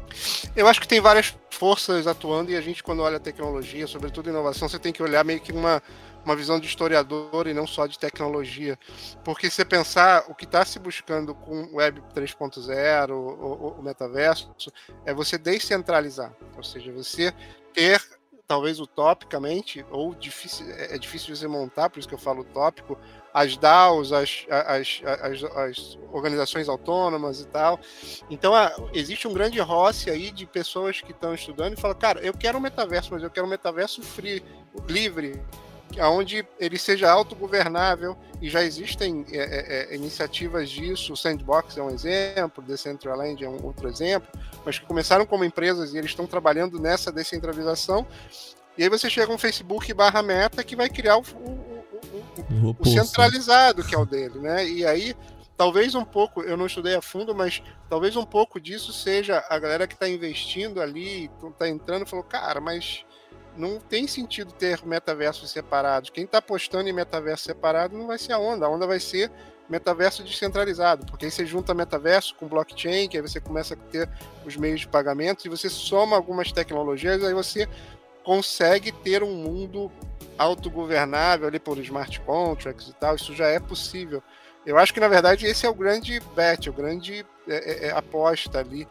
Eu 0.56 0.66
acho 0.66 0.80
que 0.80 0.88
tem 0.88 1.02
várias 1.02 1.34
forças 1.54 2.06
atuando 2.06 2.50
e 2.50 2.56
a 2.56 2.60
gente, 2.60 2.82
quando 2.82 3.00
olha 3.00 3.18
tecnologia, 3.18 3.86
sobretudo 3.86 4.28
inovação, 4.28 4.68
você 4.68 4.78
tem 4.78 4.92
que 4.92 5.02
olhar 5.02 5.24
meio 5.24 5.40
que 5.40 5.52
uma, 5.52 5.82
uma 6.24 6.34
visão 6.34 6.58
de 6.58 6.66
historiador 6.66 7.46
e 7.46 7.54
não 7.54 7.66
só 7.66 7.86
de 7.86 7.98
tecnologia. 7.98 8.78
Porque 9.24 9.48
se 9.48 9.56
você 9.56 9.64
pensar, 9.64 10.24
o 10.28 10.34
que 10.34 10.44
está 10.44 10.64
se 10.64 10.78
buscando 10.78 11.34
com 11.34 11.74
Web 11.74 12.02
3.0, 12.14 13.10
o, 13.10 13.78
o, 13.78 13.82
metaverso, 13.82 14.52
é 15.04 15.14
você 15.14 15.38
descentralizar. 15.38 16.32
Ou 16.56 16.62
seja, 16.62 16.92
você 16.92 17.32
ter, 17.72 18.02
talvez 18.46 18.78
utopicamente, 18.78 19.84
ou 19.90 20.14
difícil, 20.14 20.66
é, 20.70 20.94
é 20.94 20.98
difícil 20.98 21.34
você 21.34 21.48
montar, 21.48 21.88
por 21.88 21.98
isso 21.98 22.08
que 22.08 22.14
eu 22.14 22.18
falo 22.18 22.42
utópico, 22.42 22.98
as 23.32 23.56
DAOs, 23.56 24.12
as, 24.12 24.46
as, 24.48 25.02
as, 25.04 25.44
as 25.44 25.98
organizações 26.12 26.68
autônomas 26.68 27.40
e 27.40 27.46
tal. 27.46 27.80
Então, 28.30 28.52
existe 28.92 29.26
um 29.26 29.32
grande 29.32 29.58
roce 29.58 30.08
aí 30.08 30.30
de 30.30 30.46
pessoas 30.46 31.00
que 31.00 31.10
estão 31.10 31.34
estudando 31.34 31.72
e 31.72 31.80
falam, 31.80 31.96
cara, 31.96 32.20
eu 32.20 32.32
quero 32.32 32.58
um 32.58 32.60
metaverso, 32.60 33.10
mas 33.12 33.22
eu 33.22 33.30
quero 33.30 33.46
um 33.46 33.50
metaverso 33.50 34.02
free, 34.02 34.42
livre, 34.88 35.42
onde 36.00 36.46
ele 36.58 36.78
seja 36.78 37.10
autogovernável 37.10 38.16
e 38.40 38.48
já 38.48 38.62
existem 38.62 39.24
é, 39.30 39.36
é, 39.36 39.92
é, 39.92 39.96
iniciativas 39.96 40.70
disso. 40.70 41.12
O 41.12 41.16
Sandbox 41.16 41.76
é 41.76 41.82
um 41.82 41.90
exemplo, 41.90 42.62
Decentraland 42.62 43.42
é 43.42 43.48
um 43.48 43.64
outro 43.64 43.88
exemplo, 43.88 44.28
mas 44.64 44.78
que 44.78 44.86
começaram 44.86 45.26
como 45.26 45.44
empresas 45.44 45.94
e 45.94 45.98
eles 45.98 46.10
estão 46.10 46.26
trabalhando 46.26 46.78
nessa 46.78 47.10
descentralização. 47.10 48.06
E 48.76 48.82
aí 48.82 48.88
você 48.88 49.08
chega 49.08 49.32
um 49.32 49.38
Facebook 49.38 49.92
barra 49.94 50.22
meta 50.22 50.64
que 50.64 50.74
vai 50.74 50.88
criar 50.88 51.16
o, 51.16 51.20
o 51.20 51.74
o, 52.50 52.76
o 52.78 52.86
centralizado 52.86 53.84
que 53.84 53.94
é 53.94 53.98
o 53.98 54.06
dele, 54.06 54.38
né? 54.38 54.66
E 54.68 54.86
aí, 54.86 55.14
talvez 55.56 55.94
um 55.94 56.04
pouco, 56.04 56.42
eu 56.42 56.56
não 56.56 56.66
estudei 56.66 56.94
a 56.94 57.02
fundo, 57.02 57.34
mas 57.34 57.62
talvez 57.88 58.16
um 58.16 58.24
pouco 58.24 58.60
disso 58.60 58.92
seja 58.92 59.44
a 59.48 59.58
galera 59.58 59.86
que 59.86 59.94
está 59.94 60.08
investindo 60.08 60.80
ali, 60.80 61.30
está 61.42 61.68
entrando, 61.68 62.06
falou, 62.06 62.24
cara, 62.24 62.60
mas 62.60 63.04
não 63.56 63.78
tem 63.78 64.06
sentido 64.06 64.52
ter 64.52 64.84
metaversos 64.84 65.50
separados. 65.50 66.10
Quem 66.10 66.24
está 66.24 66.38
apostando 66.38 66.88
em 66.88 66.92
metaverso 66.92 67.44
separado 67.44 67.96
não 67.96 68.06
vai 68.06 68.18
ser 68.18 68.32
a 68.32 68.38
onda, 68.38 68.66
a 68.66 68.68
onda 68.68 68.86
vai 68.86 69.00
ser 69.00 69.30
metaverso 69.68 70.22
descentralizado, 70.22 71.06
porque 71.06 71.24
aí 71.24 71.30
você 71.30 71.46
junta 71.46 71.72
metaverso 71.72 72.34
com 72.34 72.46
blockchain, 72.46 73.08
que 73.08 73.16
aí 73.16 73.22
você 73.22 73.40
começa 73.40 73.74
a 73.74 73.76
ter 73.76 74.08
os 74.44 74.56
meios 74.56 74.80
de 74.80 74.88
pagamento 74.88 75.46
e 75.46 75.48
você 75.48 75.70
soma 75.70 76.16
algumas 76.16 76.52
tecnologias, 76.52 77.24
aí 77.24 77.32
você 77.32 77.66
consegue 78.22 78.92
ter 78.92 79.22
um 79.22 79.34
mundo 79.34 79.90
autogovernável 80.36 81.46
ali 81.46 81.58
por 81.58 81.78
smart 81.78 82.20
contracts 82.20 82.88
e 82.88 82.94
tal, 82.94 83.14
isso 83.14 83.34
já 83.34 83.46
é 83.46 83.58
possível. 83.58 84.22
Eu 84.66 84.78
acho 84.78 84.94
que, 84.94 85.00
na 85.00 85.08
verdade, 85.08 85.46
esse 85.46 85.66
é 85.66 85.68
o 85.68 85.74
grande 85.74 86.20
bet, 86.34 86.68
o 86.70 86.72
grande 86.72 87.24
é, 87.46 87.54
é, 87.54 87.86
é, 87.88 87.90
aposta 87.90 88.58
ali. 88.58 88.88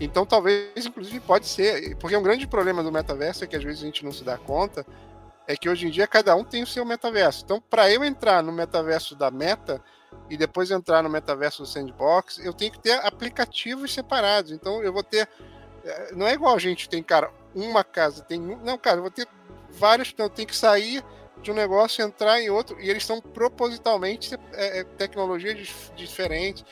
Então, 0.00 0.26
talvez, 0.26 0.84
inclusive, 0.84 1.20
pode 1.20 1.46
ser, 1.46 1.96
porque 1.96 2.16
um 2.16 2.22
grande 2.22 2.46
problema 2.46 2.82
do 2.82 2.90
metaverso 2.90 3.44
é 3.44 3.46
que 3.46 3.54
às 3.54 3.62
vezes 3.62 3.82
a 3.82 3.86
gente 3.86 4.04
não 4.04 4.12
se 4.12 4.24
dá 4.24 4.36
conta, 4.36 4.84
é 5.46 5.56
que 5.56 5.68
hoje 5.68 5.86
em 5.86 5.90
dia 5.90 6.06
cada 6.06 6.34
um 6.34 6.42
tem 6.42 6.62
o 6.62 6.66
seu 6.66 6.84
metaverso. 6.84 7.44
Então, 7.44 7.60
para 7.60 7.90
eu 7.90 8.02
entrar 8.02 8.42
no 8.42 8.50
metaverso 8.50 9.14
da 9.14 9.30
Meta 9.30 9.82
e 10.28 10.36
depois 10.36 10.70
entrar 10.70 11.02
no 11.02 11.10
metaverso 11.10 11.62
do 11.62 11.68
Sandbox, 11.68 12.38
eu 12.38 12.52
tenho 12.52 12.72
que 12.72 12.80
ter 12.80 12.94
aplicativos 13.06 13.92
separados. 13.92 14.50
Então, 14.50 14.82
eu 14.82 14.92
vou 14.92 15.02
ter. 15.02 15.28
É, 15.84 16.12
não 16.14 16.26
é 16.26 16.32
igual 16.32 16.56
a 16.56 16.58
gente 16.58 16.88
tem, 16.88 17.02
cara, 17.02 17.30
uma 17.54 17.84
casa, 17.84 18.22
tem. 18.22 18.40
Não, 18.40 18.78
cara, 18.78 18.96
eu 18.96 19.02
vou 19.02 19.10
ter 19.10 19.28
vários, 19.70 20.10
então 20.12 20.28
tem 20.28 20.46
que 20.46 20.56
sair 20.56 21.04
de 21.44 21.50
um 21.50 21.54
negócio 21.54 22.02
entrar 22.02 22.40
em 22.40 22.48
outro, 22.48 22.80
e 22.80 22.88
eles 22.88 23.04
são 23.04 23.20
propositalmente 23.20 24.34
é, 24.52 24.80
é 24.80 24.84
tecnologias 24.84 25.92
diferentes. 25.94 26.64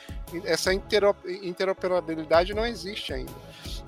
Essa 0.44 0.72
interoperabilidade 0.72 2.54
não 2.54 2.66
existe 2.66 3.12
ainda. 3.12 3.32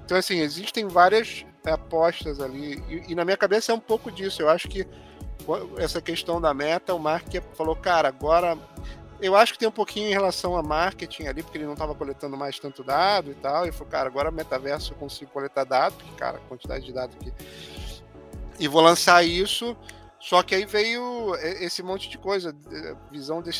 Então, 0.05 0.19
assim, 0.19 0.41
existem 0.41 0.87
várias 0.87 1.47
apostas 1.64 2.38
ali, 2.38 2.83
e, 2.88 3.12
e, 3.12 3.14
na 3.14 3.25
minha 3.25 3.37
cabeça 3.37 3.73
é 3.73 3.75
um 3.75 3.81
pouco 3.81 4.12
disso. 4.12 4.43
Eu 4.43 4.50
acho 4.50 4.69
que 4.69 4.87
essa 5.79 6.00
questão 6.03 6.38
da 6.41 6.53
meta, 6.53 6.95
o 6.95 6.99
Mark 6.99 7.26
falou, 7.55 7.75
cara, 7.75 8.09
agora 8.09 8.59
Eu 9.21 9.35
acho 9.37 9.53
que 9.55 9.59
tem 9.59 9.69
um 9.69 9.73
pouquinho 9.73 10.09
em 10.09 10.12
relação 10.12 10.55
a 10.57 10.62
marketing 10.62 11.29
ali, 11.29 11.43
porque 11.43 11.57
ele 11.57 11.64
não 11.64 11.73
estava 11.73 11.95
coletando 11.95 12.37
mais 12.37 12.59
tanto 12.59 12.85
dado 12.85 13.31
e 13.31 13.35
tal. 13.35 13.67
E 13.67 13.73
falou, 13.73 13.88
cara, 13.88 14.09
agora 14.09 14.31
metaverso 14.31 14.93
eu 14.93 14.99
consigo 14.99 15.31
coletar 15.31 15.64
dados, 15.64 15.97
porque, 15.97 16.14
cara, 16.17 16.38
quantidade 16.49 16.85
de 16.85 16.93
dados 16.93 17.17
aqui. 17.17 17.33
E 18.59 18.69
vou 18.69 18.83
lançar 18.83 19.25
isso. 19.25 19.75
Só 20.25 20.43
que 20.43 20.54
aí 20.54 20.64
veio 20.64 21.35
esse 21.61 21.83
monte 21.83 22.09
de 22.09 22.16
coisa, 22.16 22.57
visão 23.12 23.43
de, 23.43 23.50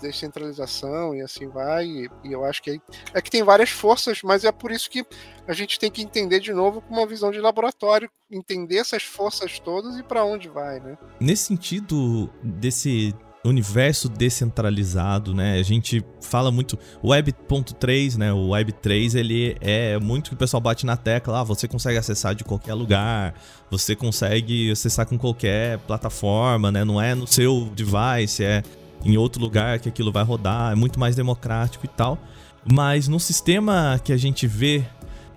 descentralização 0.00 1.14
e 1.14 1.20
assim 1.22 1.46
vai. 1.46 1.86
E, 1.86 2.10
eu 2.24 2.44
acho 2.44 2.60
que 2.60 2.70
aí, 2.70 2.80
é 3.12 3.22
que 3.22 3.30
tem 3.30 3.44
várias 3.44 3.70
forças, 3.70 4.20
mas 4.24 4.44
é 4.44 4.50
por 4.50 4.72
isso 4.72 4.90
que 4.90 5.06
a 5.46 5.52
gente 5.52 5.78
tem 5.78 5.92
que 5.92 6.02
entender 6.02 6.40
de 6.40 6.52
novo 6.52 6.80
com 6.80 6.94
uma 6.94 7.06
visão 7.06 7.30
de 7.30 7.38
laboratório, 7.38 8.10
entender 8.28 8.78
essas 8.78 9.04
forças 9.04 9.60
todas 9.60 9.96
e 9.96 10.02
para 10.02 10.24
onde 10.24 10.48
vai, 10.48 10.80
né? 10.80 10.98
Nesse 11.20 11.44
sentido 11.44 12.28
desse 12.42 13.14
universo 13.48 14.08
descentralizado, 14.08 15.34
né? 15.34 15.58
A 15.58 15.62
gente 15.62 16.02
fala 16.20 16.50
muito 16.50 16.78
Web.3, 17.02 18.16
né? 18.16 18.32
O 18.32 18.48
Web3, 18.48 19.14
ele 19.14 19.56
é 19.60 19.98
muito 19.98 20.30
que 20.30 20.34
o 20.34 20.38
pessoal 20.38 20.60
bate 20.60 20.86
na 20.86 20.96
tecla, 20.96 21.40
ah, 21.40 21.44
você 21.44 21.68
consegue 21.68 21.98
acessar 21.98 22.34
de 22.34 22.42
qualquer 22.42 22.74
lugar, 22.74 23.34
você 23.70 23.94
consegue 23.94 24.70
acessar 24.70 25.06
com 25.06 25.18
qualquer 25.18 25.78
plataforma, 25.80 26.72
né? 26.72 26.84
Não 26.84 27.00
é 27.00 27.14
no 27.14 27.26
seu 27.26 27.70
device, 27.74 28.42
é 28.42 28.62
em 29.04 29.16
outro 29.16 29.40
lugar 29.40 29.78
que 29.78 29.88
aquilo 29.88 30.10
vai 30.10 30.24
rodar, 30.24 30.72
é 30.72 30.74
muito 30.74 30.98
mais 30.98 31.14
democrático 31.14 31.84
e 31.84 31.88
tal. 31.88 32.18
Mas 32.72 33.08
no 33.08 33.20
sistema 33.20 34.00
que 34.02 34.12
a 34.12 34.16
gente 34.16 34.46
vê 34.46 34.82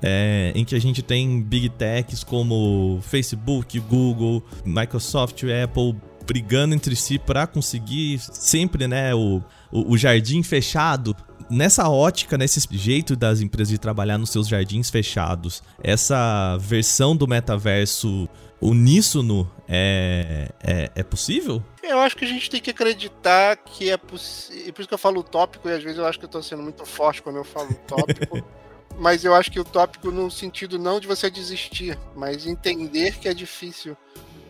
é, 0.01 0.51
em 0.55 0.63
que 0.63 0.75
a 0.75 0.79
gente 0.79 1.01
tem 1.01 1.41
big 1.41 1.69
techs 1.69 2.23
como 2.23 2.99
Facebook, 3.01 3.79
Google, 3.81 4.43
Microsoft, 4.63 5.43
Apple 5.63 5.95
brigando 6.27 6.75
entre 6.75 6.95
si 6.95 7.17
para 7.17 7.47
conseguir 7.47 8.19
sempre, 8.19 8.87
né, 8.87 9.15
o, 9.15 9.41
o, 9.71 9.93
o 9.93 9.97
jardim 9.97 10.43
fechado 10.43 11.15
nessa 11.49 11.89
ótica, 11.89 12.37
nesse 12.37 12.59
jeito 12.71 13.15
das 13.15 13.39
empresas 13.39 13.69
de 13.69 13.77
trabalhar 13.77 14.17
nos 14.17 14.29
seus 14.29 14.47
jardins 14.47 14.89
fechados, 14.89 15.63
essa 15.81 16.57
versão 16.57 17.15
do 17.15 17.25
metaverso 17.25 18.27
uníssono 18.61 19.49
é, 19.67 20.49
é, 20.61 20.91
é 20.93 21.03
possível? 21.03 21.63
Eu 21.81 21.99
acho 21.99 22.17
que 22.17 22.25
a 22.25 22.27
gente 22.27 22.49
tem 22.49 22.59
que 22.59 22.71
acreditar 22.71 23.55
que 23.55 23.89
é 23.89 23.95
possível. 23.95 24.73
Por 24.73 24.81
isso 24.81 24.87
que 24.89 24.93
eu 24.93 24.97
falo 24.97 25.21
utópico, 25.21 25.69
e 25.69 25.73
às 25.73 25.81
vezes 25.81 25.97
eu 25.97 26.05
acho 26.05 26.19
que 26.19 26.25
eu 26.25 26.29
tô 26.29 26.43
sendo 26.43 26.63
muito 26.63 26.85
forte 26.85 27.21
quando 27.21 27.37
eu 27.37 27.45
falo 27.45 27.69
utópico. 27.71 28.43
mas 28.97 29.23
eu 29.23 29.33
acho 29.33 29.51
que 29.51 29.59
utópico 29.59 30.11
no 30.11 30.29
sentido 30.29 30.79
não 30.79 30.99
de 30.99 31.07
você 31.07 31.29
desistir, 31.29 31.97
mas 32.15 32.45
entender 32.47 33.17
que 33.19 33.27
é 33.27 33.33
difícil 33.33 33.95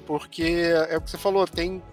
porque 0.07 0.71
é 0.89 0.97
o 0.97 1.01
que 1.01 1.11
você 1.11 1.17
falou, 1.17 1.45
tem 1.45 1.83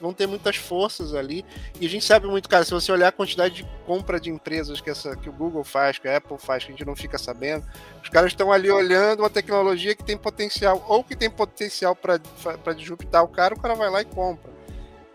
vão 0.00 0.12
ter 0.12 0.26
muitas 0.26 0.56
forças 0.56 1.14
ali. 1.14 1.44
E 1.80 1.86
a 1.86 1.88
gente 1.88 2.04
sabe 2.04 2.26
muito, 2.26 2.48
cara, 2.48 2.64
se 2.64 2.70
você 2.70 2.92
olhar 2.92 3.08
a 3.08 3.12
quantidade 3.12 3.56
de 3.56 3.68
compra 3.84 4.20
de 4.20 4.30
empresas 4.30 4.80
que, 4.80 4.90
essa, 4.90 5.16
que 5.16 5.28
o 5.28 5.32
Google 5.32 5.64
faz, 5.64 5.98
que 5.98 6.06
a 6.06 6.18
Apple 6.18 6.38
faz, 6.38 6.64
que 6.64 6.70
a 6.70 6.74
gente 6.76 6.84
não 6.84 6.94
fica 6.94 7.18
sabendo, 7.18 7.66
os 8.02 8.08
caras 8.08 8.32
estão 8.32 8.52
ali 8.52 8.70
olhando 8.70 9.20
uma 9.20 9.30
tecnologia 9.30 9.94
que 9.94 10.04
tem 10.04 10.16
potencial, 10.16 10.84
ou 10.88 11.02
que 11.02 11.16
tem 11.16 11.30
potencial 11.30 11.96
para 11.96 12.74
disruptar 12.74 13.24
o 13.24 13.28
cara, 13.28 13.54
o 13.54 13.60
cara 13.60 13.74
vai 13.74 13.90
lá 13.90 14.02
e 14.02 14.04
compra. 14.04 14.54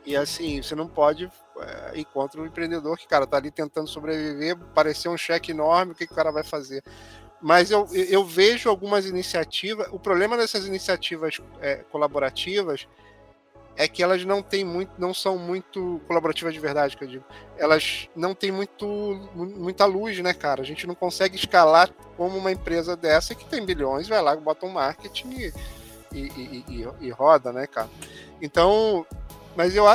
E 0.04 0.16
assim, 0.16 0.62
você 0.62 0.74
não 0.74 0.88
pode 0.88 1.32
é, 1.60 2.00
ir 2.00 2.06
contra 2.06 2.42
um 2.42 2.46
empreendedor 2.46 2.98
que, 2.98 3.08
cara, 3.08 3.28
tá 3.28 3.38
ali 3.38 3.52
tentando 3.52 3.88
sobreviver, 3.88 4.58
parecer 4.74 5.10
um 5.10 5.18
cheque 5.18 5.52
enorme, 5.52 5.92
o 5.92 5.96
que, 5.96 6.08
que 6.08 6.14
o 6.14 6.16
cara 6.16 6.32
vai 6.32 6.44
fazer? 6.44 6.84
Mas 7.42 7.72
eu, 7.72 7.88
eu 7.92 8.24
vejo 8.24 8.70
algumas 8.70 9.06
iniciativas. 9.06 9.88
O 9.92 10.00
problema 10.00 10.38
dessas 10.38 10.68
iniciativas 10.68 11.40
é, 11.60 11.78
colaborativas 11.92 12.88
é 13.76 13.88
que 13.88 14.04
elas 14.04 14.24
não 14.26 14.44
têm 14.44 14.64
muito, 14.64 14.92
não 14.98 15.14
são 15.14 15.38
muito 15.38 16.00
colaborativas 16.08 16.54
de 16.54 16.60
verdade, 16.60 16.96
que 16.96 17.04
eu 17.04 17.08
digo. 17.08 17.26
Elas 17.58 18.10
não 18.16 18.36
têm 18.36 18.52
muito, 18.52 18.86
muita 19.34 19.86
luz, 19.86 20.20
né, 20.20 20.34
cara? 20.34 20.62
A 20.62 20.66
gente 20.66 20.86
não 20.86 20.94
consegue 20.94 21.36
escalar 21.36 21.90
como 22.16 22.38
uma 22.38 22.52
empresa 22.52 22.96
dessa 22.96 23.34
que 23.34 23.46
tem 23.46 23.66
bilhões, 23.66 24.08
vai 24.08 24.22
lá, 24.22 24.36
bota 24.36 24.66
um 24.66 24.70
marketing 24.70 25.30
e, 25.32 25.54
e, 26.14 26.64
e, 26.68 26.88
e, 27.00 27.10
roda, 27.10 27.52
né, 27.52 27.66
cara? 27.66 27.90
Então, 28.42 29.06
mas 29.56 29.76
eu 29.76 29.86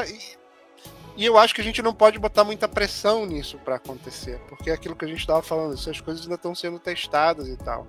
e 1.17 1.25
eu 1.25 1.39
acho 1.39 1.55
que 1.55 1.61
a 1.61 1.65
gente 1.65 1.81
não 1.81 1.95
pode 1.95 2.19
botar 2.19 2.45
muita 2.45 2.69
pressão 2.69 3.25
nisso 3.25 3.59
para 3.65 3.76
acontecer, 3.76 4.39
porque 4.49 4.71
é 4.71 4.75
aquilo 4.75 4.95
que 4.95 5.05
a 5.05 5.09
gente 5.09 5.21
estava 5.21 5.43
falando, 5.43 5.75
essas 5.75 6.00
coisas 6.00 6.23
ainda 6.25 6.35
estão 6.35 6.55
sendo 6.55 6.79
testadas 6.79 7.49
e 7.49 7.57
tal. 7.57 7.87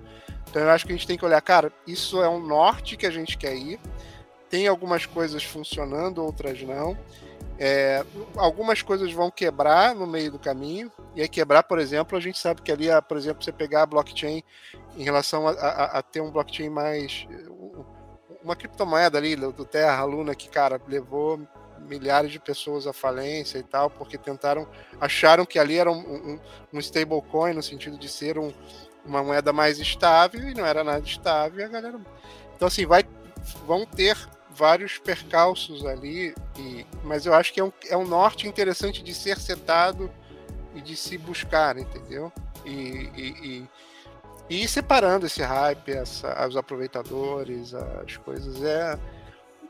Então 0.48 0.62
eu 0.62 0.70
acho 0.70 0.86
que 0.86 0.92
a 0.92 0.96
gente 0.96 1.06
tem 1.06 1.18
que 1.18 1.24
olhar, 1.24 1.40
cara, 1.42 1.72
isso 1.86 2.22
é 2.22 2.28
um 2.28 2.40
norte 2.40 2.96
que 2.96 3.06
a 3.06 3.10
gente 3.10 3.36
quer 3.36 3.54
ir. 3.54 3.78
Tem 4.48 4.66
algumas 4.66 5.04
coisas 5.04 5.44
funcionando, 5.44 6.24
outras 6.24 6.62
não. 6.62 6.96
É, 7.58 8.02
algumas 8.36 8.80
coisas 8.80 9.12
vão 9.12 9.30
quebrar 9.30 9.94
no 9.94 10.06
meio 10.06 10.32
do 10.32 10.38
caminho. 10.38 10.90
E 11.14 11.20
aí 11.20 11.28
quebrar, 11.28 11.64
por 11.64 11.78
exemplo, 11.78 12.16
a 12.16 12.20
gente 12.20 12.38
sabe 12.38 12.62
que 12.62 12.72
ali, 12.72 12.86
por 13.06 13.18
exemplo, 13.18 13.44
você 13.44 13.52
pegar 13.52 13.82
a 13.82 13.86
blockchain 13.86 14.42
em 14.96 15.04
relação 15.04 15.46
a, 15.46 15.50
a, 15.50 15.98
a 15.98 16.02
ter 16.02 16.22
um 16.22 16.30
blockchain 16.30 16.70
mais 16.70 17.26
uma 18.42 18.56
criptomoeda 18.56 19.18
ali 19.18 19.36
do 19.36 19.64
Terra, 19.64 20.04
Luna, 20.04 20.34
que, 20.34 20.48
cara, 20.48 20.80
levou 20.88 21.40
milhares 21.86 22.30
de 22.30 22.38
pessoas 22.38 22.86
à 22.86 22.92
falência 22.92 23.58
e 23.58 23.62
tal, 23.62 23.90
porque 23.90 24.18
tentaram, 24.18 24.66
acharam 25.00 25.44
que 25.44 25.58
ali 25.58 25.78
era 25.78 25.90
um, 25.90 25.98
um, 25.98 26.40
um 26.72 26.78
stablecoin, 26.78 27.54
no 27.54 27.62
sentido 27.62 27.98
de 27.98 28.08
ser 28.08 28.38
um, 28.38 28.52
uma 29.04 29.22
moeda 29.22 29.52
mais 29.52 29.78
estável, 29.78 30.48
e 30.48 30.54
não 30.54 30.66
era 30.66 30.82
nada 30.84 31.04
estável, 31.04 31.64
a 31.64 31.68
galera... 31.68 32.00
Então, 32.54 32.68
assim, 32.68 32.86
vai, 32.86 33.04
vão 33.66 33.86
ter 33.86 34.16
vários 34.50 34.98
percalços 34.98 35.86
ali, 35.86 36.34
e, 36.58 36.84
mas 37.04 37.24
eu 37.24 37.32
acho 37.32 37.52
que 37.52 37.60
é 37.60 37.64
um, 37.64 37.72
é 37.88 37.96
um 37.96 38.06
norte 38.06 38.48
interessante 38.48 39.02
de 39.02 39.14
ser 39.14 39.38
setado 39.38 40.10
e 40.74 40.80
de 40.80 40.96
se 40.96 41.16
buscar, 41.16 41.78
entendeu? 41.78 42.32
E, 42.64 43.10
e, 43.16 43.68
e, 44.50 44.62
e 44.62 44.68
separando 44.68 45.26
esse 45.26 45.42
hype, 45.42 45.92
essa, 45.92 46.46
os 46.46 46.56
aproveitadores, 46.56 47.72
as 47.74 48.16
coisas, 48.16 48.62
é 48.62 48.98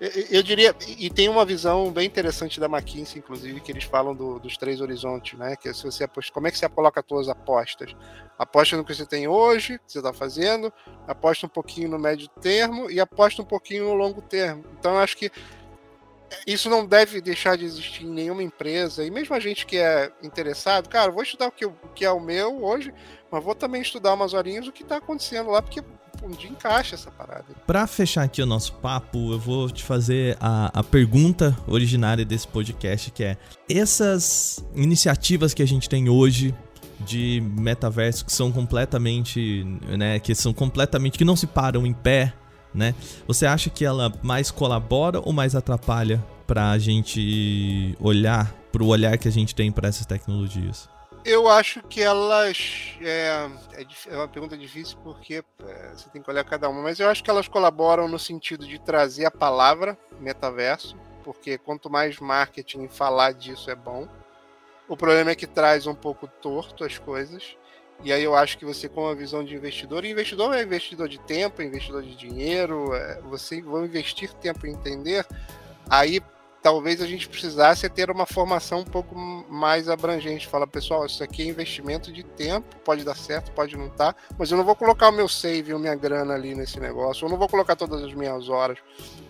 eu 0.00 0.42
diria, 0.44 0.74
e 0.87 1.11
tem 1.11 1.28
uma 1.28 1.44
visão 1.44 1.90
bem 1.90 2.06
interessante 2.06 2.61
da 2.61 2.66
McKinsey, 2.66 3.18
inclusive, 3.18 3.61
que 3.61 3.72
eles 3.72 3.82
falam 3.82 4.14
do, 4.14 4.38
dos 4.38 4.56
três 4.56 4.80
horizontes, 4.80 5.37
né? 5.37 5.56
Que 5.56 5.68
é 5.68 5.72
se 5.72 5.82
você 5.82 6.04
aposta, 6.04 6.32
como 6.32 6.46
é 6.46 6.52
que 6.52 6.58
você 6.58 6.68
coloca 6.68 7.00
as 7.00 7.06
suas 7.06 7.28
apostas? 7.28 7.96
Aposta 8.38 8.76
no 8.76 8.84
que 8.84 8.94
você 8.94 9.04
tem 9.04 9.26
hoje, 9.26 9.78
que 9.78 9.92
você 9.92 9.98
está 9.98 10.12
fazendo, 10.12 10.72
aposta 11.06 11.46
um 11.46 11.48
pouquinho 11.48 11.88
no 11.88 11.98
médio 11.98 12.28
termo 12.40 12.88
e 12.88 13.00
aposta 13.00 13.42
um 13.42 13.44
pouquinho 13.44 13.84
no 13.84 13.94
longo 13.94 14.22
termo. 14.22 14.64
Então, 14.78 14.92
eu 14.92 14.98
acho 14.98 15.16
que 15.16 15.32
isso 16.46 16.70
não 16.70 16.87
deve 16.87 17.20
deixar 17.20 17.56
de 17.56 17.64
existir 17.64 18.04
em 18.04 18.11
nenhuma 18.11 18.42
empresa. 18.42 19.04
E 19.04 19.11
mesmo 19.11 19.34
a 19.34 19.40
gente 19.40 19.66
que 19.66 19.78
é 19.78 20.12
interessado, 20.22 20.88
cara, 20.88 21.11
vou 21.11 21.22
estudar 21.22 21.48
o 21.48 21.52
que, 21.52 21.66
o 21.66 21.72
que 21.94 22.04
é 22.04 22.11
o 22.11 22.20
meu 22.20 22.64
hoje, 22.64 22.94
mas 23.30 23.42
vou 23.42 23.54
também 23.54 23.82
estudar 23.82 24.14
umas 24.14 24.32
horinhas 24.32 24.68
o 24.68 24.72
que 24.72 24.82
está 24.82 24.98
acontecendo 24.98 25.50
lá, 25.50 25.61
porque 25.61 25.82
onde 26.22 26.46
encaixa 26.46 26.94
essa 26.94 27.11
parada. 27.11 27.44
Para 27.66 27.87
fechar 27.87 28.22
aqui 28.22 28.42
o 28.42 28.46
nosso 28.46 28.72
papo, 28.74 29.33
eu 29.33 29.38
vou 29.38 29.70
te 29.70 29.83
fazer 29.83 30.37
a, 30.40 30.81
a 30.81 30.83
pergunta 30.83 31.57
originária 31.66 32.24
desse 32.24 32.46
podcast, 32.46 33.11
que 33.11 33.24
é: 33.24 33.37
essas 33.68 34.64
iniciativas 34.74 35.54
que 35.54 35.62
a 35.62 35.66
gente 35.66 35.88
tem 35.88 36.09
hoje 36.09 36.54
de 37.00 37.42
metaverso 37.57 38.24
que 38.24 38.33
são 38.33 38.50
completamente, 38.50 39.64
né, 39.96 40.18
que 40.18 40.35
são 40.35 40.52
completamente 40.52 41.16
que 41.16 41.24
não 41.24 41.37
se 41.37 41.46
param 41.46 41.87
em 41.87 41.92
pé, 41.92 42.35
né? 42.74 42.94
Você 43.26 43.46
acha 43.46 43.70
que 43.70 43.85
ela 43.85 44.12
mais 44.22 44.50
colabora 44.50 45.20
ou 45.20 45.33
mais 45.33 45.54
atrapalha 45.54 46.24
para 46.46 46.70
a 46.70 46.78
gente 46.78 47.94
olhar 48.00 48.52
para 48.72 48.83
o 48.83 48.87
olhar 48.87 49.16
que 49.16 49.28
a 49.28 49.33
gente 49.33 49.54
tem 49.54 49.72
para 49.72 49.88
essas 49.88 50.07
tecnologias? 50.07 50.88
Eu 51.29 51.47
acho 51.47 51.83
que 51.83 52.01
elas. 52.01 52.97
É, 53.03 53.51
é, 53.75 53.87
é 54.07 54.17
uma 54.17 54.27
pergunta 54.27 54.57
difícil 54.57 54.97
porque 55.05 55.45
é, 55.62 55.91
você 55.95 56.09
tem 56.09 56.23
que 56.23 56.31
olhar 56.31 56.43
cada 56.43 56.71
uma, 56.71 56.81
mas 56.81 56.99
eu 56.99 57.07
acho 57.07 57.23
que 57.23 57.29
elas 57.29 57.47
colaboram 57.47 58.09
no 58.09 58.19
sentido 58.19 58.67
de 58.67 58.79
trazer 58.79 59.27
a 59.27 59.31
palavra 59.31 59.99
metaverso, 60.19 60.97
porque 61.23 61.59
quanto 61.59 61.91
mais 61.91 62.19
marketing 62.19 62.88
falar 62.88 63.33
disso 63.33 63.71
é 63.71 63.75
bom. 63.75 64.09
O 64.88 64.97
problema 64.97 65.33
é 65.33 65.35
que 65.35 65.47
traz 65.47 65.87
um 65.87 65.95
pouco 65.95 66.27
torto 66.27 66.83
as 66.83 66.97
coisas. 66.97 67.59
E 68.03 68.11
aí 68.11 68.25
eu 68.25 68.35
acho 68.35 68.57
que 68.57 68.64
você, 68.64 68.88
com 68.88 69.07
a 69.07 69.14
visão 69.14 69.45
de 69.45 69.55
investidor, 69.55 70.07
investidor 70.07 70.57
é 70.57 70.62
investidor 70.62 71.11
de 71.11 71.19
tempo, 71.21 71.61
investidor 71.61 72.03
de 72.03 72.17
dinheiro, 72.17 72.95
é, 72.95 73.21
você 73.21 73.61
vai 73.61 73.85
investir 73.85 74.33
tempo 74.33 74.67
em 74.67 74.71
entender. 74.71 75.27
Aí 75.91 76.23
talvez 76.68 77.00
a 77.00 77.07
gente 77.07 77.26
precisasse 77.26 77.88
ter 77.88 78.11
uma 78.11 78.26
formação 78.26 78.81
um 78.81 78.85
pouco 78.85 79.14
mais 79.16 79.88
abrangente. 79.88 80.46
Fala, 80.46 80.66
pessoal, 80.66 81.07
isso 81.07 81.24
aqui 81.24 81.40
é 81.40 81.46
investimento 81.46 82.12
de 82.12 82.22
tempo, 82.22 82.76
pode 82.85 83.04
dar 83.04 83.16
certo, 83.16 83.50
pode 83.52 83.74
não 83.74 83.87
estar, 83.87 84.12
tá, 84.12 84.20
mas 84.38 84.50
eu 84.50 84.59
não 84.59 84.64
vou 84.64 84.76
colocar 84.76 85.09
o 85.09 85.12
meu 85.12 85.26
save, 85.26 85.72
a 85.72 85.78
minha 85.78 85.94
grana 85.94 86.35
ali 86.35 86.54
nesse 86.54 86.78
negócio, 86.78 87.24
eu 87.24 87.31
não 87.31 87.38
vou 87.38 87.48
colocar 87.48 87.74
todas 87.74 88.04
as 88.04 88.12
minhas 88.12 88.50
horas, 88.50 88.76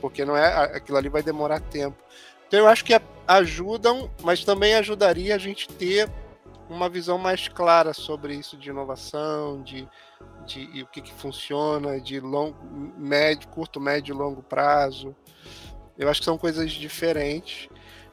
porque 0.01 0.25
não 0.25 0.37
é 0.37 0.77
aquilo 0.77 0.99
ali 0.99 1.09
vai 1.09 1.23
demorar 1.23 1.61
tempo. 1.61 1.97
Então 2.49 2.59
eu 2.59 2.67
acho 2.67 2.85
que 2.85 3.01
ajudam, 3.29 4.11
mas 4.25 4.45
também 4.45 4.75
ajudaria 4.75 5.37
a 5.37 5.39
gente 5.39 5.69
ter 5.69 6.11
uma 6.69 6.89
visão 6.89 7.19
mais 7.19 7.47
clara 7.47 7.95
sobre 7.95 8.35
isso 8.35 8.57
de 8.57 8.71
inovação, 8.71 9.63
de, 9.63 9.89
de, 10.45 10.83
o 10.83 10.87
que, 10.89 11.01
que 11.01 11.15
funciona, 11.15 12.01
de 12.01 12.19
longo, 12.19 12.57
médio, 12.99 13.49
curto, 13.49 13.81
médio 13.81 14.13
e 14.13 14.19
longo 14.19 14.43
prazo. 14.43 15.15
Eu 15.99 16.09
acho 16.09 16.21
que 16.21 16.25
são 16.25 16.39
coisas 16.39 16.71
diferentes. 16.71 17.69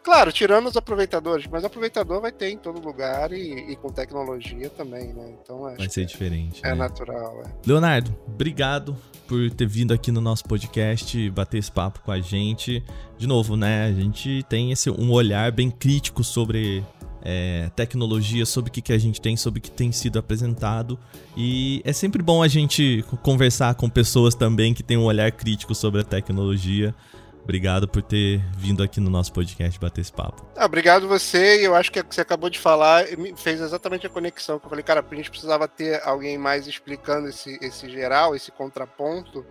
Claro, 0.06 0.32
tirando 0.32 0.68
os 0.68 0.78
aproveitadores, 0.78 1.48
mas 1.48 1.64
aproveitador 1.64 2.22
vai 2.22 2.32
ter 2.32 2.50
em 2.50 2.58
todo 2.58 2.80
lugar 2.80 3.32
e, 3.32 3.72
e 3.72 3.76
com 3.76 3.90
tecnologia 3.90 4.70
também, 4.70 5.12
né? 5.14 5.34
Então 5.42 5.62
vai 5.62 5.90
ser 5.90 6.06
diferente. 6.06 6.62
É, 6.64 6.70
né? 6.70 6.76
natural. 6.76 7.42
É. 7.44 7.52
Leonardo, 7.66 8.16
obrigado 8.28 8.96
por 9.28 9.50
ter 9.50 9.68
vindo 9.68 9.96
aqui 9.96 10.12
no 10.12 10.22
nosso 10.22 10.44
podcast, 10.44 11.28
bater 11.32 11.58
esse 11.58 11.72
papo 11.72 12.02
com 12.02 12.12
a 12.12 12.20
gente. 12.20 12.84
De 13.18 13.26
novo, 13.26 13.58
né? 13.58 13.86
A 13.86 13.92
gente 13.92 14.44
tem 14.48 14.72
esse 14.72 14.92
um 14.92 15.12
olhar 15.12 15.52
bem 15.52 15.72
crítico 15.72 16.24
sobre 16.24 16.84
é, 17.24 17.72
tecnologia, 17.76 18.46
sobre 18.46 18.70
o 18.70 18.72
que, 18.72 18.84
que 18.84 18.94
a 18.94 19.00
gente 19.00 19.20
tem, 19.20 19.36
sobre 19.36 19.58
o 19.58 19.62
que 19.62 19.72
tem 19.72 19.92
sido 19.92 20.20
apresentado. 20.20 21.00
E 21.36 21.82
é 21.84 21.92
sempre 21.92 22.22
bom 22.22 22.44
a 22.44 22.48
gente 22.48 23.04
conversar 23.24 23.74
com 23.74 23.90
pessoas 23.90 24.36
também 24.36 24.76
que 24.76 24.84
têm 24.84 24.98
um 24.98 25.06
olhar 25.06 25.32
crítico 25.32 25.74
sobre 25.74 26.02
a 26.02 26.04
tecnologia. 26.04 26.94
Obrigado 27.46 27.88
por 27.88 28.02
ter 28.02 28.42
vindo 28.58 28.82
aqui 28.82 29.00
no 29.00 29.08
nosso 29.08 29.32
podcast 29.32 29.80
bater 29.80 30.02
esse 30.02 30.12
papo. 30.12 30.44
Ah, 30.58 30.66
obrigado 30.66 31.08
você, 31.08 31.62
e 31.62 31.66
eu 31.66 31.76
acho 31.76 31.92
que 31.92 32.02
você 32.02 32.20
acabou 32.20 32.50
de 32.50 32.58
falar 32.58 33.06
fez 33.38 33.62
exatamente 33.62 34.08
a 34.08 34.10
conexão 34.10 34.58
que 34.58 34.66
eu 34.66 34.70
falei, 34.72 34.84
cara, 34.84 35.06
a 35.08 35.16
gente 35.16 35.30
precisava 35.30 35.68
ter 35.68 36.02
alguém 36.04 36.40
mais 36.40 36.66
explicando 36.66 37.30
esse, 37.30 37.60
esse 37.62 37.88
geral, 37.88 38.36
esse 38.36 38.52
contraponto. 38.52 39.46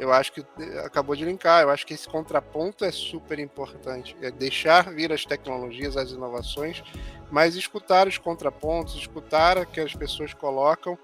Eu 0.00 0.12
acho 0.12 0.32
que 0.32 0.40
eh, 0.40 0.82
acabou 0.84 1.14
de 1.14 1.24
linkar, 1.24 1.62
eu 1.62 1.70
acho 1.70 1.86
que 1.86 1.94
esse 1.94 2.08
contraponto 2.08 2.84
é 2.84 2.90
super 2.90 3.38
importante. 3.38 4.16
É 4.20 4.32
deixar 4.32 4.90
vir 4.90 5.12
as 5.12 5.24
tecnologias, 5.24 5.96
as 5.96 6.10
inovações, 6.10 6.82
mas 7.30 7.54
escutar 7.54 8.08
os 8.08 8.18
contrapontos, 8.18 8.96
escutar 8.96 9.58
o 9.58 9.66
que 9.66 9.80
as 9.80 9.94
pessoas 9.94 10.34
colocam 10.34 10.98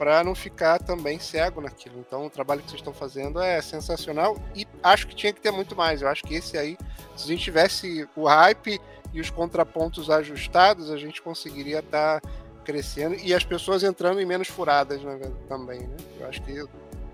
para 0.00 0.24
não 0.24 0.34
ficar 0.34 0.78
também 0.78 1.18
cego 1.18 1.60
naquilo. 1.60 1.96
Então, 1.98 2.24
o 2.24 2.30
trabalho 2.30 2.62
que 2.62 2.70
vocês 2.70 2.80
estão 2.80 2.94
fazendo 2.94 3.38
é 3.38 3.60
sensacional 3.60 4.34
e 4.56 4.66
acho 4.82 5.06
que 5.06 5.14
tinha 5.14 5.30
que 5.30 5.42
ter 5.42 5.50
muito 5.50 5.76
mais. 5.76 6.00
Eu 6.00 6.08
acho 6.08 6.22
que 6.22 6.34
esse 6.34 6.56
aí, 6.56 6.78
se 7.14 7.24
a 7.24 7.26
gente 7.26 7.44
tivesse 7.44 8.08
o 8.16 8.26
hype 8.26 8.80
e 9.12 9.20
os 9.20 9.28
contrapontos 9.28 10.08
ajustados, 10.08 10.90
a 10.90 10.96
gente 10.96 11.20
conseguiria 11.20 11.80
estar 11.80 12.18
tá 12.18 12.28
crescendo 12.64 13.14
e 13.16 13.34
as 13.34 13.44
pessoas 13.44 13.82
entrando 13.82 14.22
em 14.22 14.24
menos 14.24 14.48
furadas 14.48 15.02
né, 15.02 15.20
também. 15.46 15.80
Né? 15.80 15.96
Eu 16.18 16.28
acho 16.28 16.40
que 16.44 16.64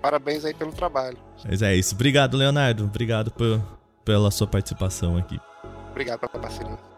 parabéns 0.01 0.45
aí 0.45 0.55
pelo 0.55 0.71
trabalho. 0.71 1.19
Mas 1.45 1.63
é 1.63 1.75
isso. 1.75 1.93
Obrigado, 1.93 2.37
Leonardo. 2.37 2.85
Obrigado 2.85 3.33
por, 3.33 3.61
pela 4.05 4.31
sua 4.31 4.47
participação 4.47 5.17
aqui. 5.17 5.41
Obrigado 5.91 6.21
pela 6.21 6.41
parceria. 6.41 6.96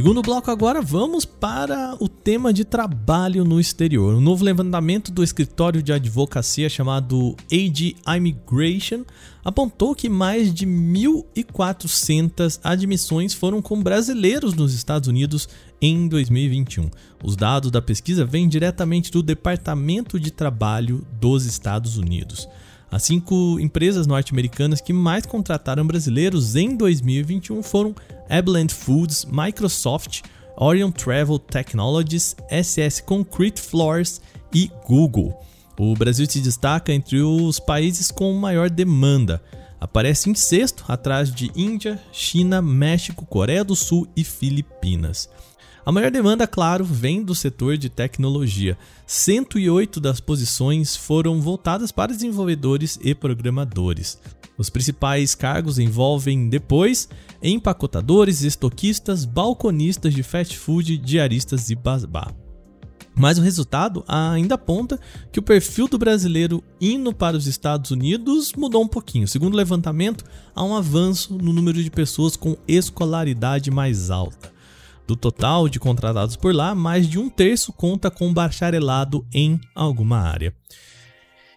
Segundo 0.00 0.22
bloco 0.22 0.50
agora, 0.50 0.80
vamos 0.80 1.26
para 1.26 1.94
o 2.00 2.08
tema 2.08 2.54
de 2.54 2.64
trabalho 2.64 3.44
no 3.44 3.60
exterior. 3.60 4.14
Um 4.14 4.20
novo 4.22 4.42
levantamento 4.42 5.12
do 5.12 5.22
escritório 5.22 5.82
de 5.82 5.92
advocacia 5.92 6.70
chamado 6.70 7.36
AG 7.52 7.96
Immigration 8.08 9.04
apontou 9.44 9.94
que 9.94 10.08
mais 10.08 10.54
de 10.54 10.66
1.400 10.66 12.60
admissões 12.64 13.34
foram 13.34 13.60
com 13.60 13.82
brasileiros 13.82 14.54
nos 14.54 14.72
Estados 14.72 15.06
Unidos 15.06 15.46
em 15.82 16.08
2021. 16.08 16.88
Os 17.22 17.36
dados 17.36 17.70
da 17.70 17.82
pesquisa 17.82 18.24
vêm 18.24 18.48
diretamente 18.48 19.12
do 19.12 19.22
Departamento 19.22 20.18
de 20.18 20.30
Trabalho 20.30 21.06
dos 21.20 21.44
Estados 21.44 21.98
Unidos. 21.98 22.48
As 22.90 23.04
cinco 23.04 23.58
empresas 23.60 24.06
norte-americanas 24.06 24.80
que 24.80 24.92
mais 24.92 25.24
contrataram 25.24 25.86
brasileiros 25.86 26.56
em 26.56 26.76
2021 26.76 27.62
foram 27.62 27.94
Abeland 28.28 28.74
Foods, 28.74 29.24
Microsoft, 29.24 30.22
Orion 30.56 30.90
Travel 30.90 31.38
Technologies, 31.38 32.34
SS 32.50 33.02
Concrete 33.02 33.60
Floors 33.60 34.20
e 34.52 34.70
Google. 34.86 35.40
O 35.78 35.94
Brasil 35.94 36.26
se 36.28 36.40
destaca 36.40 36.92
entre 36.92 37.22
os 37.22 37.58
países 37.60 38.10
com 38.10 38.32
maior 38.34 38.68
demanda. 38.68 39.42
Aparece 39.80 40.28
em 40.28 40.34
sexto, 40.34 40.84
atrás 40.88 41.32
de 41.32 41.50
Índia, 41.56 41.98
China, 42.12 42.60
México, 42.60 43.24
Coreia 43.24 43.64
do 43.64 43.74
Sul 43.74 44.06
e 44.14 44.22
Filipinas. 44.22 45.28
A 45.84 45.90
maior 45.90 46.10
demanda, 46.10 46.46
claro, 46.46 46.84
vem 46.84 47.22
do 47.22 47.34
setor 47.34 47.78
de 47.78 47.88
tecnologia. 47.88 48.76
108 49.06 49.98
das 49.98 50.20
posições 50.20 50.94
foram 50.94 51.40
voltadas 51.40 51.90
para 51.90 52.12
desenvolvedores 52.12 52.98
e 53.02 53.14
programadores. 53.14 54.18
Os 54.58 54.68
principais 54.68 55.34
cargos 55.34 55.78
envolvem 55.78 56.50
depois 56.50 57.08
empacotadores, 57.42 58.42
estoquistas, 58.42 59.24
balconistas 59.24 60.12
de 60.12 60.22
fast 60.22 60.58
food, 60.58 60.98
diaristas 60.98 61.70
e 61.70 61.74
basbá. 61.74 62.30
Mas 63.14 63.38
o 63.38 63.42
resultado 63.42 64.04
ainda 64.06 64.56
aponta 64.56 65.00
que 65.32 65.38
o 65.38 65.42
perfil 65.42 65.88
do 65.88 65.98
brasileiro 65.98 66.62
indo 66.78 67.12
para 67.12 67.38
os 67.38 67.46
Estados 67.46 67.90
Unidos 67.90 68.52
mudou 68.52 68.82
um 68.82 68.88
pouquinho. 68.88 69.26
Segundo 69.26 69.54
o 69.54 69.56
levantamento, 69.56 70.24
há 70.54 70.62
um 70.62 70.76
avanço 70.76 71.36
no 71.36 71.54
número 71.54 71.82
de 71.82 71.90
pessoas 71.90 72.36
com 72.36 72.54
escolaridade 72.68 73.70
mais 73.70 74.10
alta. 74.10 74.59
Do 75.10 75.16
total 75.16 75.68
de 75.68 75.80
contratados 75.80 76.36
por 76.36 76.54
lá, 76.54 76.72
mais 76.72 77.08
de 77.08 77.18
um 77.18 77.28
terço 77.28 77.72
conta 77.72 78.12
com 78.12 78.32
bacharelado 78.32 79.26
em 79.34 79.60
alguma 79.74 80.20
área. 80.20 80.54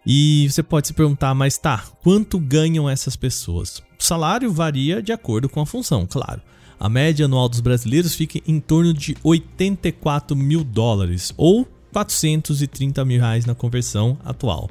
E 0.04 0.48
você 0.50 0.64
pode 0.64 0.88
se 0.88 0.94
perguntar, 0.94 1.36
mas 1.36 1.56
tá, 1.56 1.86
quanto 2.02 2.40
ganham 2.40 2.90
essas 2.90 3.16
pessoas? 3.16 3.78
O 4.00 4.04
salário 4.04 4.52
varia 4.52 5.04
de 5.04 5.12
acordo 5.12 5.48
com 5.48 5.62
a 5.62 5.68
função, 5.68 6.08
claro. 6.08 6.42
A 6.80 6.90
média 6.90 7.26
anual 7.26 7.48
dos 7.48 7.60
brasileiros 7.60 8.16
fica 8.16 8.42
em 8.48 8.60
torno 8.60 8.92
de 8.92 9.16
84 9.22 10.36
mil 10.36 10.64
dólares, 10.64 11.32
ou 11.38 11.68
430 11.92 13.06
mil 13.06 13.20
reais 13.20 13.46
na 13.46 13.54
conversão 13.54 14.18
atual. 14.26 14.68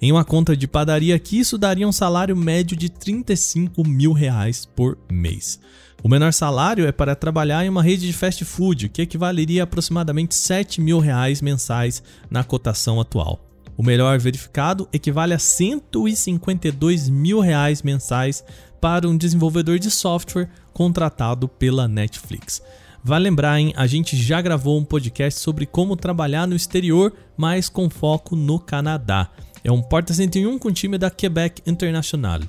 Em 0.00 0.12
uma 0.12 0.24
conta 0.24 0.56
de 0.56 0.68
padaria 0.68 1.16
aqui, 1.16 1.40
isso 1.40 1.58
daria 1.58 1.88
um 1.88 1.92
salário 1.92 2.36
médio 2.36 2.76
de 2.76 2.88
35 2.88 3.82
mil 3.84 4.12
reais 4.12 4.64
por 4.64 4.96
mês. 5.10 5.58
O 6.04 6.08
menor 6.08 6.32
salário 6.32 6.84
é 6.84 6.90
para 6.90 7.14
trabalhar 7.14 7.64
em 7.64 7.68
uma 7.68 7.82
rede 7.82 8.08
de 8.08 8.12
fast 8.12 8.44
food, 8.44 8.88
que 8.88 9.02
equivaleria 9.02 9.62
a 9.62 9.64
aproximadamente 9.64 10.34
7 10.34 10.80
mil 10.80 10.98
reais 10.98 11.40
mensais 11.40 12.02
na 12.28 12.42
cotação 12.42 13.00
atual. 13.00 13.48
O 13.76 13.84
melhor 13.84 14.18
verificado 14.18 14.88
equivale 14.92 15.32
a 15.32 15.38
152 15.38 17.08
mil 17.08 17.38
reais 17.38 17.82
mensais 17.82 18.44
para 18.80 19.08
um 19.08 19.16
desenvolvedor 19.16 19.78
de 19.78 19.92
software 19.92 20.50
contratado 20.72 21.46
pela 21.46 21.86
Netflix. 21.86 22.60
Vale 23.04 23.24
lembrar, 23.24 23.60
hein? 23.60 23.72
A 23.76 23.86
gente 23.86 24.16
já 24.16 24.40
gravou 24.40 24.76
um 24.76 24.84
podcast 24.84 25.38
sobre 25.38 25.66
como 25.66 25.94
trabalhar 25.94 26.48
no 26.48 26.56
exterior, 26.56 27.12
mas 27.36 27.68
com 27.68 27.88
foco 27.88 28.34
no 28.34 28.58
Canadá. 28.58 29.30
É 29.62 29.70
um 29.70 29.80
Porta 29.80 30.12
101 30.12 30.58
com 30.58 30.68
o 30.68 30.72
time 30.72 30.98
da 30.98 31.10
Quebec 31.10 31.62
International. 31.64 32.40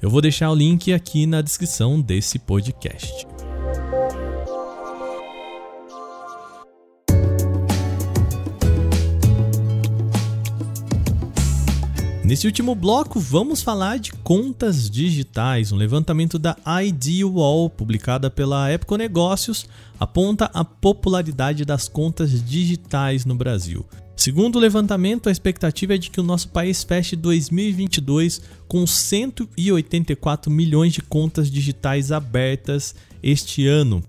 Eu 0.00 0.10
vou 0.10 0.20
deixar 0.20 0.50
o 0.50 0.54
link 0.54 0.92
aqui 0.92 1.26
na 1.26 1.40
descrição 1.40 2.00
desse 2.00 2.38
podcast. 2.38 3.26
Nesse 12.22 12.44
último 12.44 12.74
bloco, 12.74 13.20
vamos 13.20 13.62
falar 13.62 13.98
de 13.98 14.12
contas 14.12 14.90
digitais. 14.90 15.70
Um 15.70 15.76
levantamento 15.76 16.40
da 16.40 16.56
IDWall, 16.82 17.70
publicada 17.70 18.28
pela 18.28 18.68
Época 18.68 18.98
Negócios, 18.98 19.66
aponta 19.98 20.50
a 20.52 20.64
popularidade 20.64 21.64
das 21.64 21.88
contas 21.88 22.44
digitais 22.44 23.24
no 23.24 23.36
Brasil. 23.36 23.86
Segundo 24.16 24.56
o 24.56 24.58
levantamento, 24.58 25.28
a 25.28 25.32
expectativa 25.32 25.94
é 25.94 25.98
de 25.98 26.10
que 26.10 26.18
o 26.18 26.24
nosso 26.24 26.48
país 26.48 26.82
feche 26.82 27.14
2022 27.14 28.40
com 28.66 28.86
184 28.86 30.50
milhões 30.50 30.94
de 30.94 31.02
contas 31.02 31.50
digitais 31.50 32.10
abertas 32.10 32.94
este 33.22 33.66
ano. 33.66 34.02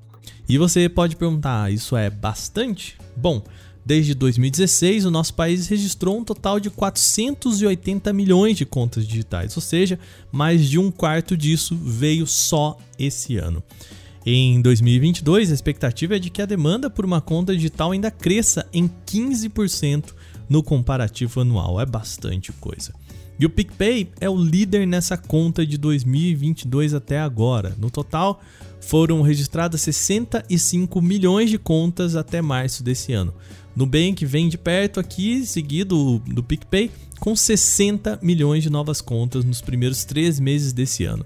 E 0.47 0.57
você 0.57 0.87
pode 0.87 1.17
perguntar, 1.17 1.63
ah, 1.63 1.71
isso 1.71 1.95
é 1.97 2.09
bastante? 2.09 2.97
Bom, 3.17 3.43
desde 3.85 4.13
2016 4.13 5.05
o 5.05 5.11
nosso 5.11 5.33
país 5.33 5.67
registrou 5.67 6.17
um 6.17 6.23
total 6.23 6.57
de 6.57 6.69
480 6.69 8.13
milhões 8.13 8.57
de 8.57 8.65
contas 8.65 9.05
digitais, 9.05 9.55
ou 9.57 9.61
seja, 9.61 9.99
mais 10.31 10.69
de 10.69 10.79
um 10.79 10.89
quarto 10.89 11.35
disso 11.35 11.75
veio 11.75 12.25
só 12.25 12.77
esse 12.97 13.37
ano. 13.37 13.61
Em 14.29 14.61
2022, 14.61 15.51
a 15.51 15.53
expectativa 15.53 16.17
é 16.17 16.19
de 16.19 16.29
que 16.29 16.41
a 16.41 16.45
demanda 16.45 16.89
por 16.89 17.05
uma 17.05 17.21
conta 17.21 17.55
digital 17.55 17.93
ainda 17.93 18.11
cresça 18.11 18.67
em 18.73 18.91
15% 19.05 20.13
no 20.49 20.61
comparativo 20.61 21.39
anual. 21.39 21.79
É 21.79 21.85
bastante 21.85 22.51
coisa. 22.51 22.93
E 23.39 23.45
o 23.45 23.49
PicPay 23.49 24.09
é 24.19 24.29
o 24.29 24.35
líder 24.35 24.85
nessa 24.85 25.15
conta 25.15 25.65
de 25.65 25.77
2022 25.77 26.93
até 26.93 27.21
agora. 27.21 27.73
No 27.79 27.89
total, 27.89 28.41
foram 28.81 29.21
registradas 29.21 29.79
65 29.79 31.01
milhões 31.01 31.49
de 31.49 31.57
contas 31.57 32.17
até 32.17 32.41
março 32.41 32.83
desse 32.83 33.13
ano. 33.13 33.33
Nubank 33.73 34.25
vem 34.25 34.49
de 34.49 34.57
perto 34.57 34.99
aqui, 34.99 35.45
seguido 35.45 36.19
do 36.19 36.43
PicPay, 36.43 36.91
com 37.21 37.33
60 37.33 38.19
milhões 38.21 38.61
de 38.61 38.69
novas 38.69 38.99
contas 38.99 39.45
nos 39.45 39.61
primeiros 39.61 40.03
três 40.03 40.37
meses 40.37 40.73
desse 40.73 41.05
ano. 41.05 41.25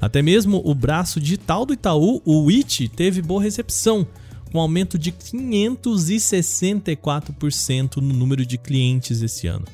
Até 0.00 0.22
mesmo 0.22 0.62
o 0.64 0.72
braço 0.74 1.20
digital 1.20 1.66
do 1.66 1.74
Itaú, 1.74 2.22
o 2.24 2.48
It, 2.48 2.88
teve 2.88 3.20
boa 3.20 3.42
recepção, 3.42 4.06
com 4.50 4.58
aumento 4.58 4.98
de 4.98 5.12
564% 5.12 7.96
no 7.96 8.14
número 8.14 8.46
de 8.46 8.58
clientes 8.58 9.22
esse 9.22 9.46
ano. 9.46 9.66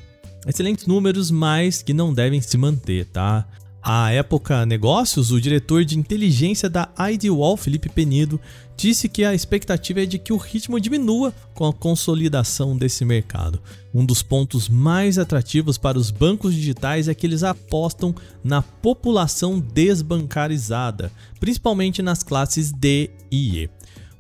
Excelentes 0.47 0.87
números, 0.87 1.31
mas 1.31 1.81
que 1.83 1.95
não 1.95 2.13
devem 2.13 2.41
se 2.41 2.59
manter, 2.59 3.07
tá? 3.07 3.47
À 3.89 4.11
época 4.11 4.67
Negócios, 4.67 5.31
o 5.31 5.41
diretor 5.41 5.85
de 5.85 5.97
inteligência 5.97 6.69
da 6.69 6.89
IDWall, 6.99 7.57
Felipe 7.57 7.89
Penido, 7.89 8.41
disse 8.77 9.09
que 9.09 9.23
a 9.23 9.33
expectativa 9.33 10.03
é 10.03 10.07
de 10.07 10.19
que 10.19 10.33
o 10.33 10.37
ritmo 10.37 10.81
diminua 10.81 11.33
com 11.55 11.69
a 11.69 11.73
consolidação 11.73 12.77
desse 12.77 13.05
mercado. 13.05 13.63
Um 13.95 14.05
dos 14.05 14.25
pontos 14.25 14.69
mais 14.69 15.19
atrativos 15.19 15.79
para 15.79 15.97
os 15.97 16.11
bancos 16.11 16.53
digitais 16.53 17.07
é 17.07 17.15
que 17.15 17.25
eles 17.25 17.45
apostam 17.45 18.13
na 18.43 18.61
população 18.61 19.61
desbancarizada, 19.61 21.13
principalmente 21.39 22.03
nas 22.03 22.25
classes 22.25 22.73
D 22.73 23.11
e 23.31 23.63
E. 23.63 23.71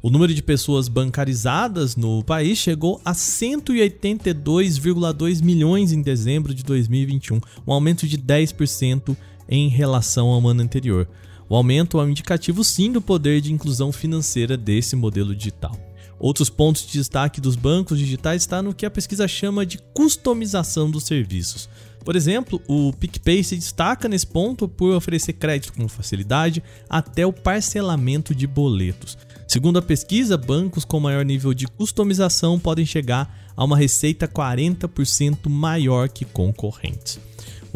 O 0.00 0.10
número 0.10 0.32
de 0.32 0.44
pessoas 0.44 0.86
bancarizadas 0.86 1.96
no 1.96 2.22
país 2.22 2.58
chegou 2.58 3.00
a 3.04 3.12
182,2 3.12 5.42
milhões 5.42 5.90
em 5.90 6.00
dezembro 6.00 6.54
de 6.54 6.62
2021, 6.62 7.40
um 7.66 7.72
aumento 7.72 8.06
de 8.06 8.16
10% 8.16 9.16
em 9.48 9.68
relação 9.68 10.28
ao 10.28 10.46
ano 10.46 10.62
anterior. 10.62 11.08
O 11.48 11.54
aumento 11.54 12.00
é 12.00 12.04
um 12.04 12.10
indicativo 12.10 12.64
sim 12.64 12.90
do 12.90 13.00
poder 13.00 13.40
de 13.40 13.52
inclusão 13.52 13.92
financeira 13.92 14.56
desse 14.56 14.96
modelo 14.96 15.34
digital. 15.34 15.78
Outros 16.18 16.48
pontos 16.48 16.86
de 16.86 16.94
destaque 16.94 17.40
dos 17.40 17.56
bancos 17.56 17.98
digitais 17.98 18.42
está 18.42 18.62
no 18.62 18.74
que 18.74 18.86
a 18.86 18.90
pesquisa 18.90 19.28
chama 19.28 19.66
de 19.66 19.78
customização 19.94 20.90
dos 20.90 21.04
serviços. 21.04 21.68
Por 22.04 22.16
exemplo, 22.16 22.62
o 22.68 22.92
PicPay 22.92 23.42
se 23.42 23.56
destaca 23.56 24.08
nesse 24.08 24.26
ponto 24.26 24.68
por 24.68 24.94
oferecer 24.94 25.34
crédito 25.34 25.72
com 25.72 25.88
facilidade 25.88 26.62
até 26.88 27.26
o 27.26 27.32
parcelamento 27.32 28.34
de 28.34 28.46
boletos. 28.46 29.18
Segundo 29.46 29.78
a 29.78 29.82
pesquisa, 29.82 30.36
bancos 30.36 30.84
com 30.84 31.00
maior 31.00 31.24
nível 31.24 31.52
de 31.52 31.66
customização 31.66 32.58
podem 32.58 32.86
chegar 32.86 33.52
a 33.56 33.64
uma 33.64 33.76
receita 33.76 34.28
40% 34.28 35.48
maior 35.48 36.08
que 36.08 36.24
concorrentes. 36.24 37.25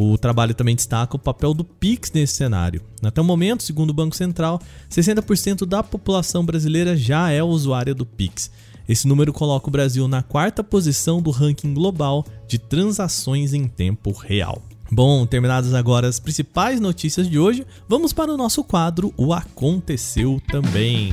O 0.03 0.17
trabalho 0.17 0.55
também 0.55 0.75
destaca 0.75 1.15
o 1.15 1.19
papel 1.19 1.53
do 1.53 1.63
Pix 1.63 2.11
nesse 2.11 2.33
cenário. 2.33 2.81
Até 3.03 3.21
o 3.21 3.25
momento, 3.25 3.63
segundo 3.63 3.91
o 3.91 3.95
Banco 3.95 4.17
Central, 4.17 4.59
60% 4.91 5.67
da 5.67 5.83
população 5.83 6.43
brasileira 6.43 6.97
já 6.97 7.31
é 7.31 7.43
usuária 7.43 7.95
do 7.95 8.07
Pix. 8.07 8.51
Esse 8.89 9.07
número 9.07 9.31
coloca 9.31 9.69
o 9.69 9.71
Brasil 9.71 10.09
na 10.09 10.23
quarta 10.23 10.65
posição 10.65 11.21
do 11.21 11.31
ranking 11.31 11.75
global 11.75 12.25
de 12.49 12.59
transações 12.59 13.53
em 13.53 13.69
tempo 13.69 14.11
real. 14.13 14.63
Bom, 14.91 15.27
terminadas 15.27 15.75
agora 15.75 16.09
as 16.09 16.19
principais 16.19 16.81
notícias 16.81 17.29
de 17.29 17.39
hoje, 17.39 17.67
vamos 17.87 18.15
para 18.15 18.33
o 18.33 18.39
nosso 18.39 18.65
quadro 18.65 19.13
O 19.19 19.35
Aconteceu 19.35 20.41
Também. 20.51 21.13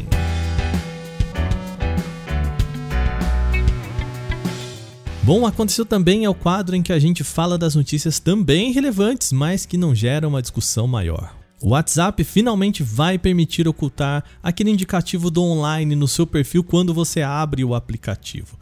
Bom, 5.28 5.46
aconteceu 5.46 5.86
também 5.86 6.24
é 6.24 6.30
o 6.30 6.34
quadro 6.34 6.74
em 6.74 6.82
que 6.82 6.94
a 6.94 6.98
gente 6.98 7.22
fala 7.22 7.58
das 7.58 7.76
notícias 7.76 8.18
também 8.18 8.72
relevantes, 8.72 9.34
mas 9.34 9.66
que 9.66 9.78
não 9.78 9.94
geram 9.94 10.30
uma 10.30 10.42
discussão 10.42 10.88
maior. 10.88 11.36
O 11.62 11.72
WhatsApp 11.72 12.24
finalmente 12.24 12.82
vai 12.82 13.18
permitir 13.20 13.68
ocultar 13.68 14.24
aquele 14.42 14.70
indicativo 14.70 15.30
do 15.30 15.44
online 15.44 15.98
no 15.98 16.08
seu 16.08 16.26
perfil 16.26 16.64
quando 16.64 16.94
você 16.94 17.24
abre 17.24 17.62
o 17.66 17.76
aplicativo. 17.76 18.58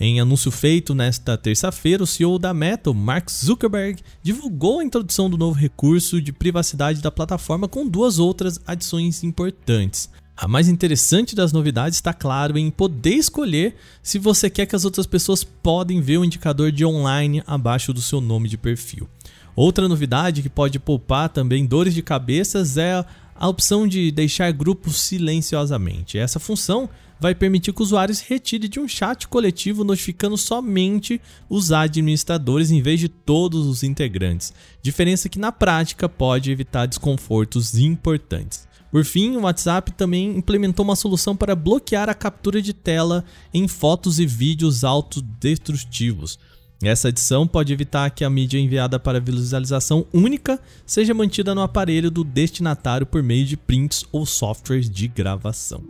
Em 0.00 0.18
anúncio 0.18 0.50
feito 0.50 0.96
nesta 0.96 1.38
terça-feira, 1.38 2.02
o 2.02 2.06
CEO 2.08 2.40
da 2.40 2.52
Meta, 2.52 2.92
Mark 2.92 3.30
Zuckerberg, 3.30 4.02
divulgou 4.20 4.80
a 4.80 4.84
introdução 4.84 5.30
do 5.30 5.38
novo 5.38 5.56
recurso 5.56 6.20
de 6.20 6.32
privacidade 6.32 7.00
da 7.00 7.12
plataforma 7.12 7.68
com 7.68 7.86
duas 7.86 8.18
outras 8.18 8.58
adições 8.66 9.22
importantes. 9.22 10.10
A 10.40 10.48
mais 10.48 10.70
interessante 10.70 11.36
das 11.36 11.52
novidades 11.52 11.98
está 11.98 12.14
claro 12.14 12.56
em 12.56 12.70
poder 12.70 13.12
escolher 13.12 13.76
se 14.02 14.18
você 14.18 14.48
quer 14.48 14.64
que 14.64 14.74
as 14.74 14.86
outras 14.86 15.06
pessoas 15.06 15.44
podem 15.44 16.00
ver 16.00 16.16
o 16.16 16.24
indicador 16.24 16.72
de 16.72 16.82
online 16.82 17.42
abaixo 17.46 17.92
do 17.92 18.00
seu 18.00 18.22
nome 18.22 18.48
de 18.48 18.56
perfil. 18.56 19.06
Outra 19.54 19.86
novidade 19.86 20.40
que 20.40 20.48
pode 20.48 20.78
poupar 20.78 21.28
também 21.28 21.66
dores 21.66 21.92
de 21.92 22.00
cabeças 22.00 22.78
é 22.78 23.04
a 23.34 23.48
opção 23.48 23.86
de 23.86 24.10
deixar 24.10 24.50
grupos 24.50 24.96
silenciosamente. 24.96 26.16
Essa 26.16 26.40
função 26.40 26.88
vai 27.20 27.34
permitir 27.34 27.74
que 27.74 27.82
o 27.82 27.84
usuário 27.84 28.14
se 28.14 28.24
retire 28.26 28.66
de 28.66 28.80
um 28.80 28.88
chat 28.88 29.28
coletivo 29.28 29.84
notificando 29.84 30.38
somente 30.38 31.20
os 31.50 31.70
administradores 31.70 32.70
em 32.70 32.80
vez 32.80 32.98
de 32.98 33.10
todos 33.10 33.66
os 33.66 33.82
integrantes. 33.82 34.54
Diferença 34.80 35.28
que 35.28 35.38
na 35.38 35.52
prática 35.52 36.08
pode 36.08 36.50
evitar 36.50 36.86
desconfortos 36.86 37.74
importantes. 37.74 38.69
Por 38.90 39.04
fim, 39.04 39.36
o 39.36 39.42
WhatsApp 39.42 39.92
também 39.92 40.36
implementou 40.36 40.84
uma 40.84 40.96
solução 40.96 41.36
para 41.36 41.54
bloquear 41.54 42.08
a 42.08 42.14
captura 42.14 42.60
de 42.60 42.72
tela 42.72 43.24
em 43.54 43.68
fotos 43.68 44.18
e 44.18 44.26
vídeos 44.26 44.82
autodestrutivos. 44.82 46.38
Essa 46.82 47.08
adição 47.08 47.46
pode 47.46 47.72
evitar 47.72 48.10
que 48.10 48.24
a 48.24 48.30
mídia 48.30 48.58
enviada 48.58 48.98
para 48.98 49.20
visualização 49.20 50.06
única 50.12 50.58
seja 50.86 51.12
mantida 51.12 51.54
no 51.54 51.60
aparelho 51.60 52.10
do 52.10 52.24
destinatário 52.24 53.06
por 53.06 53.22
meio 53.22 53.44
de 53.44 53.56
prints 53.56 54.04
ou 54.10 54.24
softwares 54.24 54.88
de 54.88 55.06
gravação. 55.06 55.84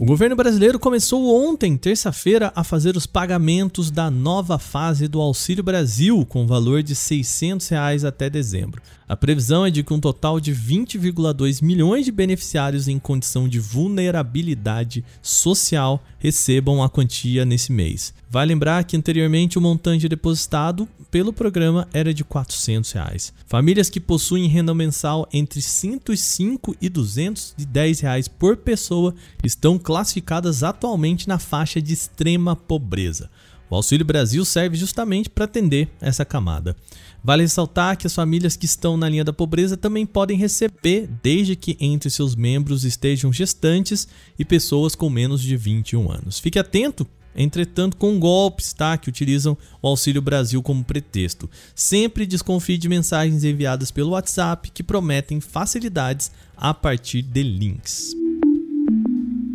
O 0.00 0.04
governo 0.06 0.34
brasileiro 0.34 0.78
começou 0.78 1.26
ontem, 1.28 1.76
terça-feira, 1.76 2.50
a 2.56 2.64
fazer 2.64 2.96
os 2.96 3.04
pagamentos 3.04 3.90
da 3.90 4.10
nova 4.10 4.58
fase 4.58 5.06
do 5.06 5.20
Auxílio 5.20 5.62
Brasil, 5.62 6.24
com 6.24 6.46
valor 6.46 6.82
de 6.82 6.94
600 6.94 7.68
reais 7.68 8.02
até 8.02 8.30
dezembro. 8.30 8.80
A 9.10 9.16
previsão 9.16 9.66
é 9.66 9.72
de 9.72 9.82
que 9.82 9.92
um 9.92 9.98
total 9.98 10.38
de 10.38 10.54
20,2 10.54 11.64
milhões 11.64 12.04
de 12.04 12.12
beneficiários 12.12 12.86
em 12.86 12.96
condição 12.96 13.48
de 13.48 13.58
vulnerabilidade 13.58 15.04
social 15.20 16.00
recebam 16.20 16.80
a 16.80 16.88
quantia 16.88 17.44
nesse 17.44 17.72
mês. 17.72 18.14
Vale 18.30 18.54
lembrar 18.54 18.84
que 18.84 18.96
anteriormente 18.96 19.58
o 19.58 19.60
montante 19.60 20.08
depositado 20.08 20.88
pelo 21.10 21.32
programa 21.32 21.88
era 21.92 22.14
de 22.14 22.22
400 22.22 22.92
reais. 22.92 23.32
Famílias 23.48 23.90
que 23.90 23.98
possuem 23.98 24.46
renda 24.46 24.72
mensal 24.72 25.28
entre 25.32 25.60
105 25.60 26.76
e 26.80 26.88
210 26.88 27.98
reais 27.98 28.28
por 28.28 28.58
pessoa 28.58 29.12
estão 29.42 29.76
classificadas 29.76 30.62
atualmente 30.62 31.26
na 31.26 31.40
faixa 31.40 31.82
de 31.82 31.92
extrema 31.92 32.54
pobreza. 32.54 33.28
O 33.68 33.74
Auxílio 33.74 34.06
Brasil 34.06 34.44
serve 34.44 34.76
justamente 34.76 35.28
para 35.28 35.46
atender 35.46 35.88
essa 36.00 36.24
camada. 36.24 36.76
Vale 37.22 37.42
ressaltar 37.42 37.96
que 37.96 38.06
as 38.06 38.14
famílias 38.14 38.56
que 38.56 38.66
estão 38.66 38.96
na 38.96 39.08
linha 39.08 39.24
da 39.24 39.32
pobreza 39.32 39.76
também 39.76 40.06
podem 40.06 40.36
receber, 40.36 41.08
desde 41.22 41.54
que 41.54 41.76
entre 41.80 42.10
seus 42.10 42.34
membros 42.34 42.84
estejam 42.84 43.32
gestantes 43.32 44.08
e 44.38 44.44
pessoas 44.44 44.94
com 44.94 45.10
menos 45.10 45.42
de 45.42 45.56
21 45.56 46.10
anos. 46.10 46.38
Fique 46.38 46.58
atento, 46.58 47.06
entretanto, 47.36 47.96
com 47.96 48.18
golpes 48.18 48.72
tá, 48.72 48.96
que 48.96 49.08
utilizam 49.08 49.56
o 49.82 49.88
Auxílio 49.88 50.22
Brasil 50.22 50.62
como 50.62 50.82
pretexto. 50.82 51.48
Sempre 51.74 52.26
desconfie 52.26 52.78
de 52.78 52.88
mensagens 52.88 53.44
enviadas 53.44 53.90
pelo 53.90 54.10
WhatsApp 54.10 54.70
que 54.70 54.82
prometem 54.82 55.40
facilidades 55.40 56.30
a 56.56 56.72
partir 56.72 57.22
de 57.22 57.42
links. 57.42 58.14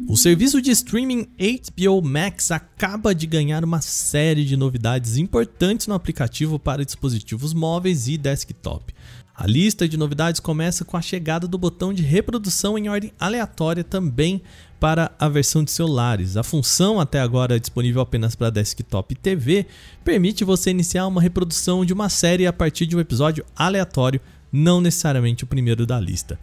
O 0.07 0.15
serviço 0.15 0.61
de 0.61 0.69
streaming 0.69 1.27
HBO 1.39 1.99
Max 1.99 2.51
acaba 2.51 3.13
de 3.13 3.25
ganhar 3.25 3.63
uma 3.63 3.81
série 3.81 4.45
de 4.45 4.55
novidades 4.55 5.17
importantes 5.17 5.87
no 5.87 5.95
aplicativo 5.95 6.59
para 6.59 6.85
dispositivos 6.85 7.55
móveis 7.55 8.07
e 8.07 8.15
desktop. 8.15 8.93
A 9.35 9.47
lista 9.47 9.89
de 9.89 9.97
novidades 9.97 10.39
começa 10.39 10.85
com 10.85 10.95
a 10.95 11.01
chegada 11.01 11.47
do 11.47 11.57
botão 11.57 11.91
de 11.91 12.03
reprodução 12.03 12.77
em 12.77 12.87
ordem 12.87 13.11
aleatória 13.19 13.83
também 13.83 14.43
para 14.79 15.11
a 15.17 15.27
versão 15.27 15.63
de 15.63 15.71
celulares. 15.71 16.37
A 16.37 16.43
função, 16.43 16.99
até 16.99 17.19
agora 17.19 17.59
disponível 17.59 17.99
apenas 17.99 18.35
para 18.35 18.51
desktop 18.51 19.11
e 19.11 19.17
TV, 19.17 19.65
permite 20.03 20.43
você 20.43 20.69
iniciar 20.69 21.07
uma 21.07 21.21
reprodução 21.21 21.83
de 21.83 21.93
uma 21.93 22.09
série 22.09 22.45
a 22.45 22.53
partir 22.53 22.85
de 22.85 22.95
um 22.95 22.99
episódio 22.99 23.43
aleatório, 23.55 24.21
não 24.51 24.79
necessariamente 24.79 25.43
o 25.43 25.47
primeiro 25.47 25.83
da 25.83 25.99
lista. 25.99 26.39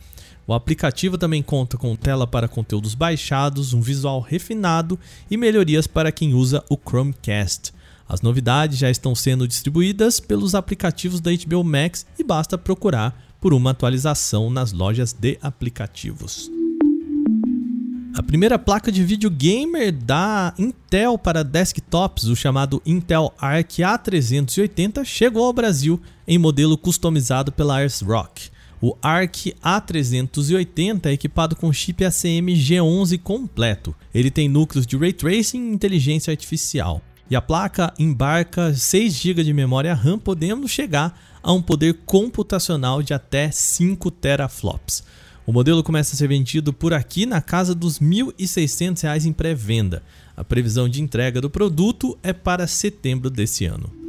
O 0.47 0.53
aplicativo 0.53 1.17
também 1.17 1.43
conta 1.43 1.77
com 1.77 1.95
tela 1.95 2.27
para 2.27 2.49
conteúdos 2.49 2.95
baixados, 2.95 3.73
um 3.73 3.81
visual 3.81 4.21
refinado 4.21 4.99
e 5.31 5.37
melhorias 5.37 5.87
para 5.87 6.11
quem 6.11 6.35
usa 6.35 6.65
o 6.69 6.77
Chromecast. 6.77 7.73
As 8.09 8.21
novidades 8.21 8.79
já 8.79 8.91
estão 8.91 9.15
sendo 9.15 9.47
distribuídas 9.47 10.21
pelos 10.21 10.55
aplicativos 10.55 11.21
da 11.21 11.31
HBO 11.31 11.63
Max 11.63 12.05
e 12.19 12.25
basta 12.25 12.59
procurar 12.59 13.17
por 13.41 13.55
uma 13.55 13.71
atualização 13.71 14.51
nas 14.51 14.73
lojas 14.73 15.13
de 15.13 15.39
aplicativos. 15.41 16.51
A 18.15 18.23
primeira 18.23 18.59
placa 18.59 18.93
de 18.93 19.03
vídeo 19.03 19.31
gamer 19.31 19.91
da 19.91 20.53
Intel 20.59 21.17
para 21.17 21.43
desktops, 21.43 22.25
o 22.25 22.37
chamado 22.37 22.83
Intel 22.85 23.33
Arc 23.39 23.79
A380, 23.79 25.03
chegou 25.05 25.47
ao 25.47 25.53
Brasil 25.53 25.99
em 26.29 26.37
modelo 26.37 26.77
customizado 26.77 27.51
pela 27.51 27.83
ASRock. 27.83 28.52
O 28.85 28.97
ARC 29.01 29.55
A380 29.65 31.07
é 31.07 31.13
equipado 31.13 31.55
com 31.55 31.73
chip 31.73 32.05
ACM 32.05 32.49
G11 32.49 33.17
completo. 33.17 33.95
Ele 34.13 34.29
tem 34.29 34.49
núcleos 34.49 34.85
de 34.85 34.97
Ray 34.97 35.13
Tracing 35.13 35.71
e 35.71 35.73
inteligência 35.73 36.33
artificial. 36.33 37.01
E 37.31 37.37
a 37.37 37.41
placa 37.41 37.95
embarca 37.97 38.75
6 38.75 39.15
GB 39.15 39.45
de 39.45 39.53
memória 39.53 39.95
RAM, 39.95 40.19
podendo 40.19 40.67
chegar 40.67 41.17
a 41.41 41.53
um 41.53 41.63
poder 41.63 42.01
computacional 42.05 43.05
de 43.05 43.15
até 43.15 43.53
5 43.53 44.11
teraflops. 44.11 45.05
O 45.47 45.53
modelo 45.53 45.85
começa 45.85 46.17
a 46.17 46.19
ser 46.19 46.27
vendido 46.27 46.73
por 46.73 46.93
aqui 46.93 47.25
na 47.25 47.41
casa 47.41 47.77
dos 47.77 47.99
R$ 47.99 48.07
1.600 48.07 49.25
em 49.25 49.33
pré-venda. 49.33 50.03
A 50.37 50.43
previsão 50.43 50.89
de 50.89 51.01
entrega 51.01 51.41
do 51.41 51.49
produto 51.49 52.19
é 52.21 52.33
para 52.33 52.67
setembro 52.67 53.31
desse 53.31 53.65
ano. 53.65 54.02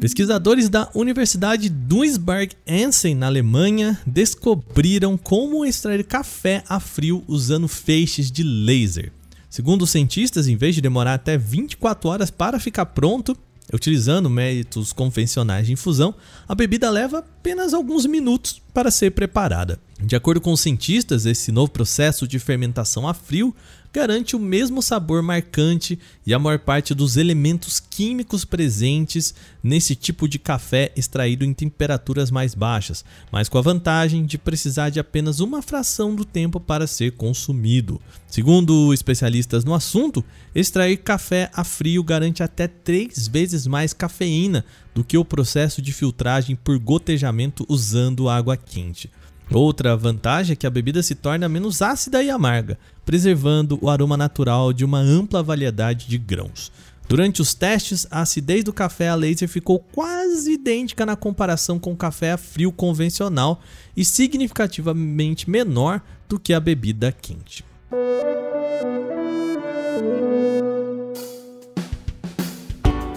Pesquisadores 0.00 0.70
da 0.70 0.88
Universidade 0.94 1.68
Duisburg-Essen, 1.68 3.14
na 3.14 3.26
Alemanha, 3.26 4.00
descobriram 4.06 5.18
como 5.18 5.62
extrair 5.62 6.02
café 6.04 6.64
a 6.66 6.80
frio 6.80 7.22
usando 7.28 7.68
feixes 7.68 8.30
de 8.30 8.42
laser. 8.42 9.12
Segundo 9.50 9.82
os 9.82 9.90
cientistas, 9.90 10.48
em 10.48 10.56
vez 10.56 10.74
de 10.74 10.80
demorar 10.80 11.12
até 11.12 11.36
24 11.36 12.08
horas 12.08 12.30
para 12.30 12.58
ficar 12.58 12.86
pronto, 12.86 13.36
utilizando 13.70 14.30
métodos 14.30 14.90
convencionais 14.90 15.66
de 15.66 15.74
infusão, 15.74 16.14
a 16.48 16.54
bebida 16.54 16.88
leva 16.88 17.18
apenas 17.18 17.74
alguns 17.74 18.06
minutos 18.06 18.62
para 18.72 18.90
ser 18.90 19.10
preparada. 19.10 19.78
De 20.02 20.16
acordo 20.16 20.40
com 20.40 20.52
os 20.52 20.60
cientistas, 20.60 21.26
esse 21.26 21.52
novo 21.52 21.70
processo 21.70 22.26
de 22.26 22.38
fermentação 22.38 23.06
a 23.06 23.12
frio 23.12 23.54
garante 23.92 24.36
o 24.36 24.38
mesmo 24.38 24.80
sabor 24.80 25.20
marcante 25.20 25.98
e 26.24 26.32
a 26.32 26.38
maior 26.38 26.60
parte 26.60 26.94
dos 26.94 27.16
elementos 27.16 27.80
químicos 27.80 28.44
presentes 28.44 29.34
nesse 29.62 29.96
tipo 29.96 30.28
de 30.28 30.38
café 30.38 30.92
extraído 30.96 31.44
em 31.44 31.52
temperaturas 31.52 32.30
mais 32.30 32.54
baixas, 32.54 33.04
mas 33.32 33.48
com 33.48 33.58
a 33.58 33.62
vantagem 33.62 34.24
de 34.24 34.38
precisar 34.38 34.90
de 34.90 35.00
apenas 35.00 35.40
uma 35.40 35.60
fração 35.60 36.14
do 36.14 36.24
tempo 36.24 36.60
para 36.60 36.86
ser 36.86 37.12
consumido. 37.12 38.00
Segundo 38.28 38.94
especialistas 38.94 39.64
no 39.64 39.74
assunto, 39.74 40.24
extrair 40.54 40.98
café 40.98 41.50
a 41.52 41.64
frio 41.64 42.04
garante 42.04 42.42
até 42.42 42.68
três 42.68 43.26
vezes 43.26 43.66
mais 43.66 43.92
cafeína 43.92 44.64
do 44.94 45.04
que 45.04 45.16
o 45.16 45.24
processo 45.24 45.80
de 45.80 45.92
filtragem 45.92 46.56
por 46.56 46.78
gotejamento 46.78 47.64
usando 47.68 48.28
água 48.28 48.56
quente. 48.56 49.10
Outra 49.50 49.96
vantagem 49.96 50.52
é 50.52 50.56
que 50.56 50.66
a 50.66 50.70
bebida 50.70 51.02
se 51.02 51.14
torna 51.14 51.48
menos 51.48 51.82
ácida 51.82 52.22
e 52.22 52.30
amarga, 52.30 52.78
preservando 53.04 53.78
o 53.82 53.90
aroma 53.90 54.16
natural 54.16 54.72
de 54.72 54.84
uma 54.84 55.00
ampla 55.00 55.42
variedade 55.42 56.06
de 56.06 56.18
grãos. 56.18 56.70
Durante 57.08 57.42
os 57.42 57.52
testes, 57.54 58.06
a 58.08 58.20
acidez 58.20 58.62
do 58.62 58.72
café 58.72 59.08
a 59.08 59.16
laser 59.16 59.48
ficou 59.48 59.80
quase 59.80 60.52
idêntica 60.52 61.04
na 61.04 61.16
comparação 61.16 61.76
com 61.76 61.92
o 61.92 61.96
café 61.96 62.30
a 62.30 62.36
frio 62.36 62.70
convencional 62.70 63.60
e 63.96 64.04
significativamente 64.04 65.50
menor 65.50 66.00
do 66.28 66.38
que 66.38 66.54
a 66.54 66.60
bebida 66.60 67.10
quente. 67.10 67.64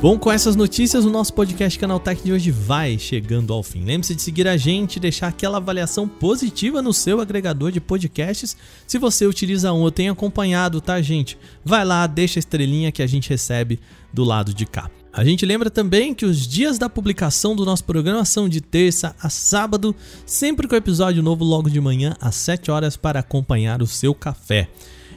Bom, 0.04 0.20
com 0.20 0.30
essas 0.30 0.58
notícias, 0.58 1.06
o 1.06 1.10
nosso 1.10 1.34
podcast 1.34 1.80
Canaltech 1.80 2.22
de 2.22 2.34
hoje 2.34 2.52
vai 2.52 3.00
chegando 3.00 3.54
ao 3.54 3.64
fim. 3.64 3.86
Lembre-se 3.86 4.14
de 4.14 4.22
seguir 4.22 4.46
a 4.50 4.58
gente 4.58 4.98
e 4.98 5.00
deixar 5.00 5.30
aquela 5.30 5.60
avaliação 5.60 6.10
positiva 6.10 6.82
no 6.82 6.94
seu 6.94 7.22
agregador 7.22 7.72
de 7.72 7.80
podcasts. 7.80 8.58
Se 8.86 8.98
você 8.98 9.26
utiliza 9.26 9.72
um, 9.72 9.86
eu 9.86 9.92
tenho 9.92 10.12
acompanhado, 10.12 10.82
tá, 10.82 11.02
gente? 11.02 11.38
Vai 11.64 11.86
lá, 11.86 12.06
deixa 12.06 12.38
a 12.38 12.42
estrelinha 12.42 12.92
que 12.92 13.02
a 13.02 13.08
gente 13.08 13.30
recebe 13.30 13.80
do 14.12 14.26
lado 14.26 14.54
de 14.54 14.66
cá. 14.66 14.92
A 15.14 15.24
gente 15.24 15.46
lembra 15.46 15.70
também 15.70 16.14
que 16.14 16.26
os 16.26 16.46
dias 16.46 16.78
da 16.78 16.90
publicação 16.90 17.56
do 17.56 17.64
nosso 17.64 17.86
programa 17.86 18.26
são 18.26 18.50
de 18.50 18.60
terça 18.60 19.16
a 19.22 19.30
sábado, 19.30 19.96
sempre 20.26 20.68
com 20.68 20.76
episódio 20.76 21.24
novo 21.24 21.46
logo 21.46 21.70
de 21.70 21.80
manhã 21.80 22.14
às 22.20 22.36
7 22.36 22.70
horas 22.70 22.98
para 22.98 23.22
acompanhar 23.22 23.82
o 23.82 23.88
seu 23.88 24.14
café. 24.14 24.68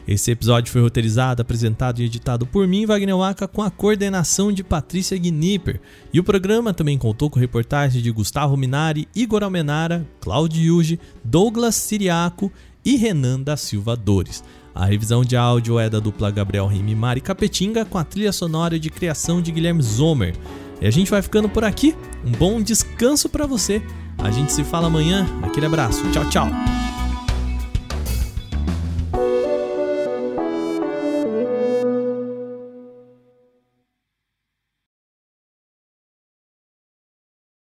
Esse 0.07 0.31
episódio 0.31 0.73
foi 0.73 0.81
roteirizado, 0.81 1.43
apresentado 1.43 2.01
e 2.01 2.05
editado 2.05 2.47
por 2.47 2.67
mim, 2.69 2.87
Wagner 2.87 3.17
Waka, 3.17 3.49
com 3.49 3.61
a 3.61 3.71
coordenação 3.71 4.53
de 4.53 4.63
Patrícia 4.63 5.19
Gnipper. 5.19 5.81
E 6.13 6.21
o 6.21 6.25
programa 6.25 6.73
também 6.73 6.97
contou 6.97 7.29
com 7.29 7.41
reportagens 7.41 8.03
de 8.03 8.11
Gustavo 8.13 8.57
Minari, 8.57 9.09
Igor 9.17 9.43
Almenara, 9.43 10.07
Claudio 10.21 10.63
Yuji, 10.63 11.01
Douglas 11.25 11.75
Siriaco 11.75 12.53
e 12.85 12.97
Renan 12.97 13.41
da 13.41 13.57
Silva 13.57 13.97
Dores. 13.97 14.45
A 14.73 14.85
revisão 14.85 15.25
de 15.25 15.37
áudio 15.37 15.79
é 15.79 15.91
da 15.91 15.99
dupla 15.99 16.31
Gabriel 16.31 16.67
Rime 16.67 16.93
e 16.93 16.95
Mari 16.95 17.21
Capetinga, 17.21 17.85
com 17.85 17.99
a 17.99 18.05
trilha 18.05 18.31
sonora 18.31 18.79
de 18.79 18.91
criação 18.91 19.43
de 19.43 19.51
Guilherme 19.51 19.83
Zomer. 19.83 20.37
E 20.81 20.87
a 20.87 20.91
gente 20.91 21.11
vai 21.11 21.23
ficando 21.23 21.49
por 21.49 21.65
aqui. 21.65 21.97
Um 22.25 22.33
bom 22.33 22.63
descanso 22.63 23.29
para 23.29 23.47
você. 23.47 23.83
A 24.19 24.31
gente 24.31 24.53
se 24.53 24.63
fala 24.63 24.87
amanhã. 24.87 25.27
Aquele 25.43 25.67
abraço. 25.67 26.03
Tchau, 26.13 26.29
tchau. 26.29 26.49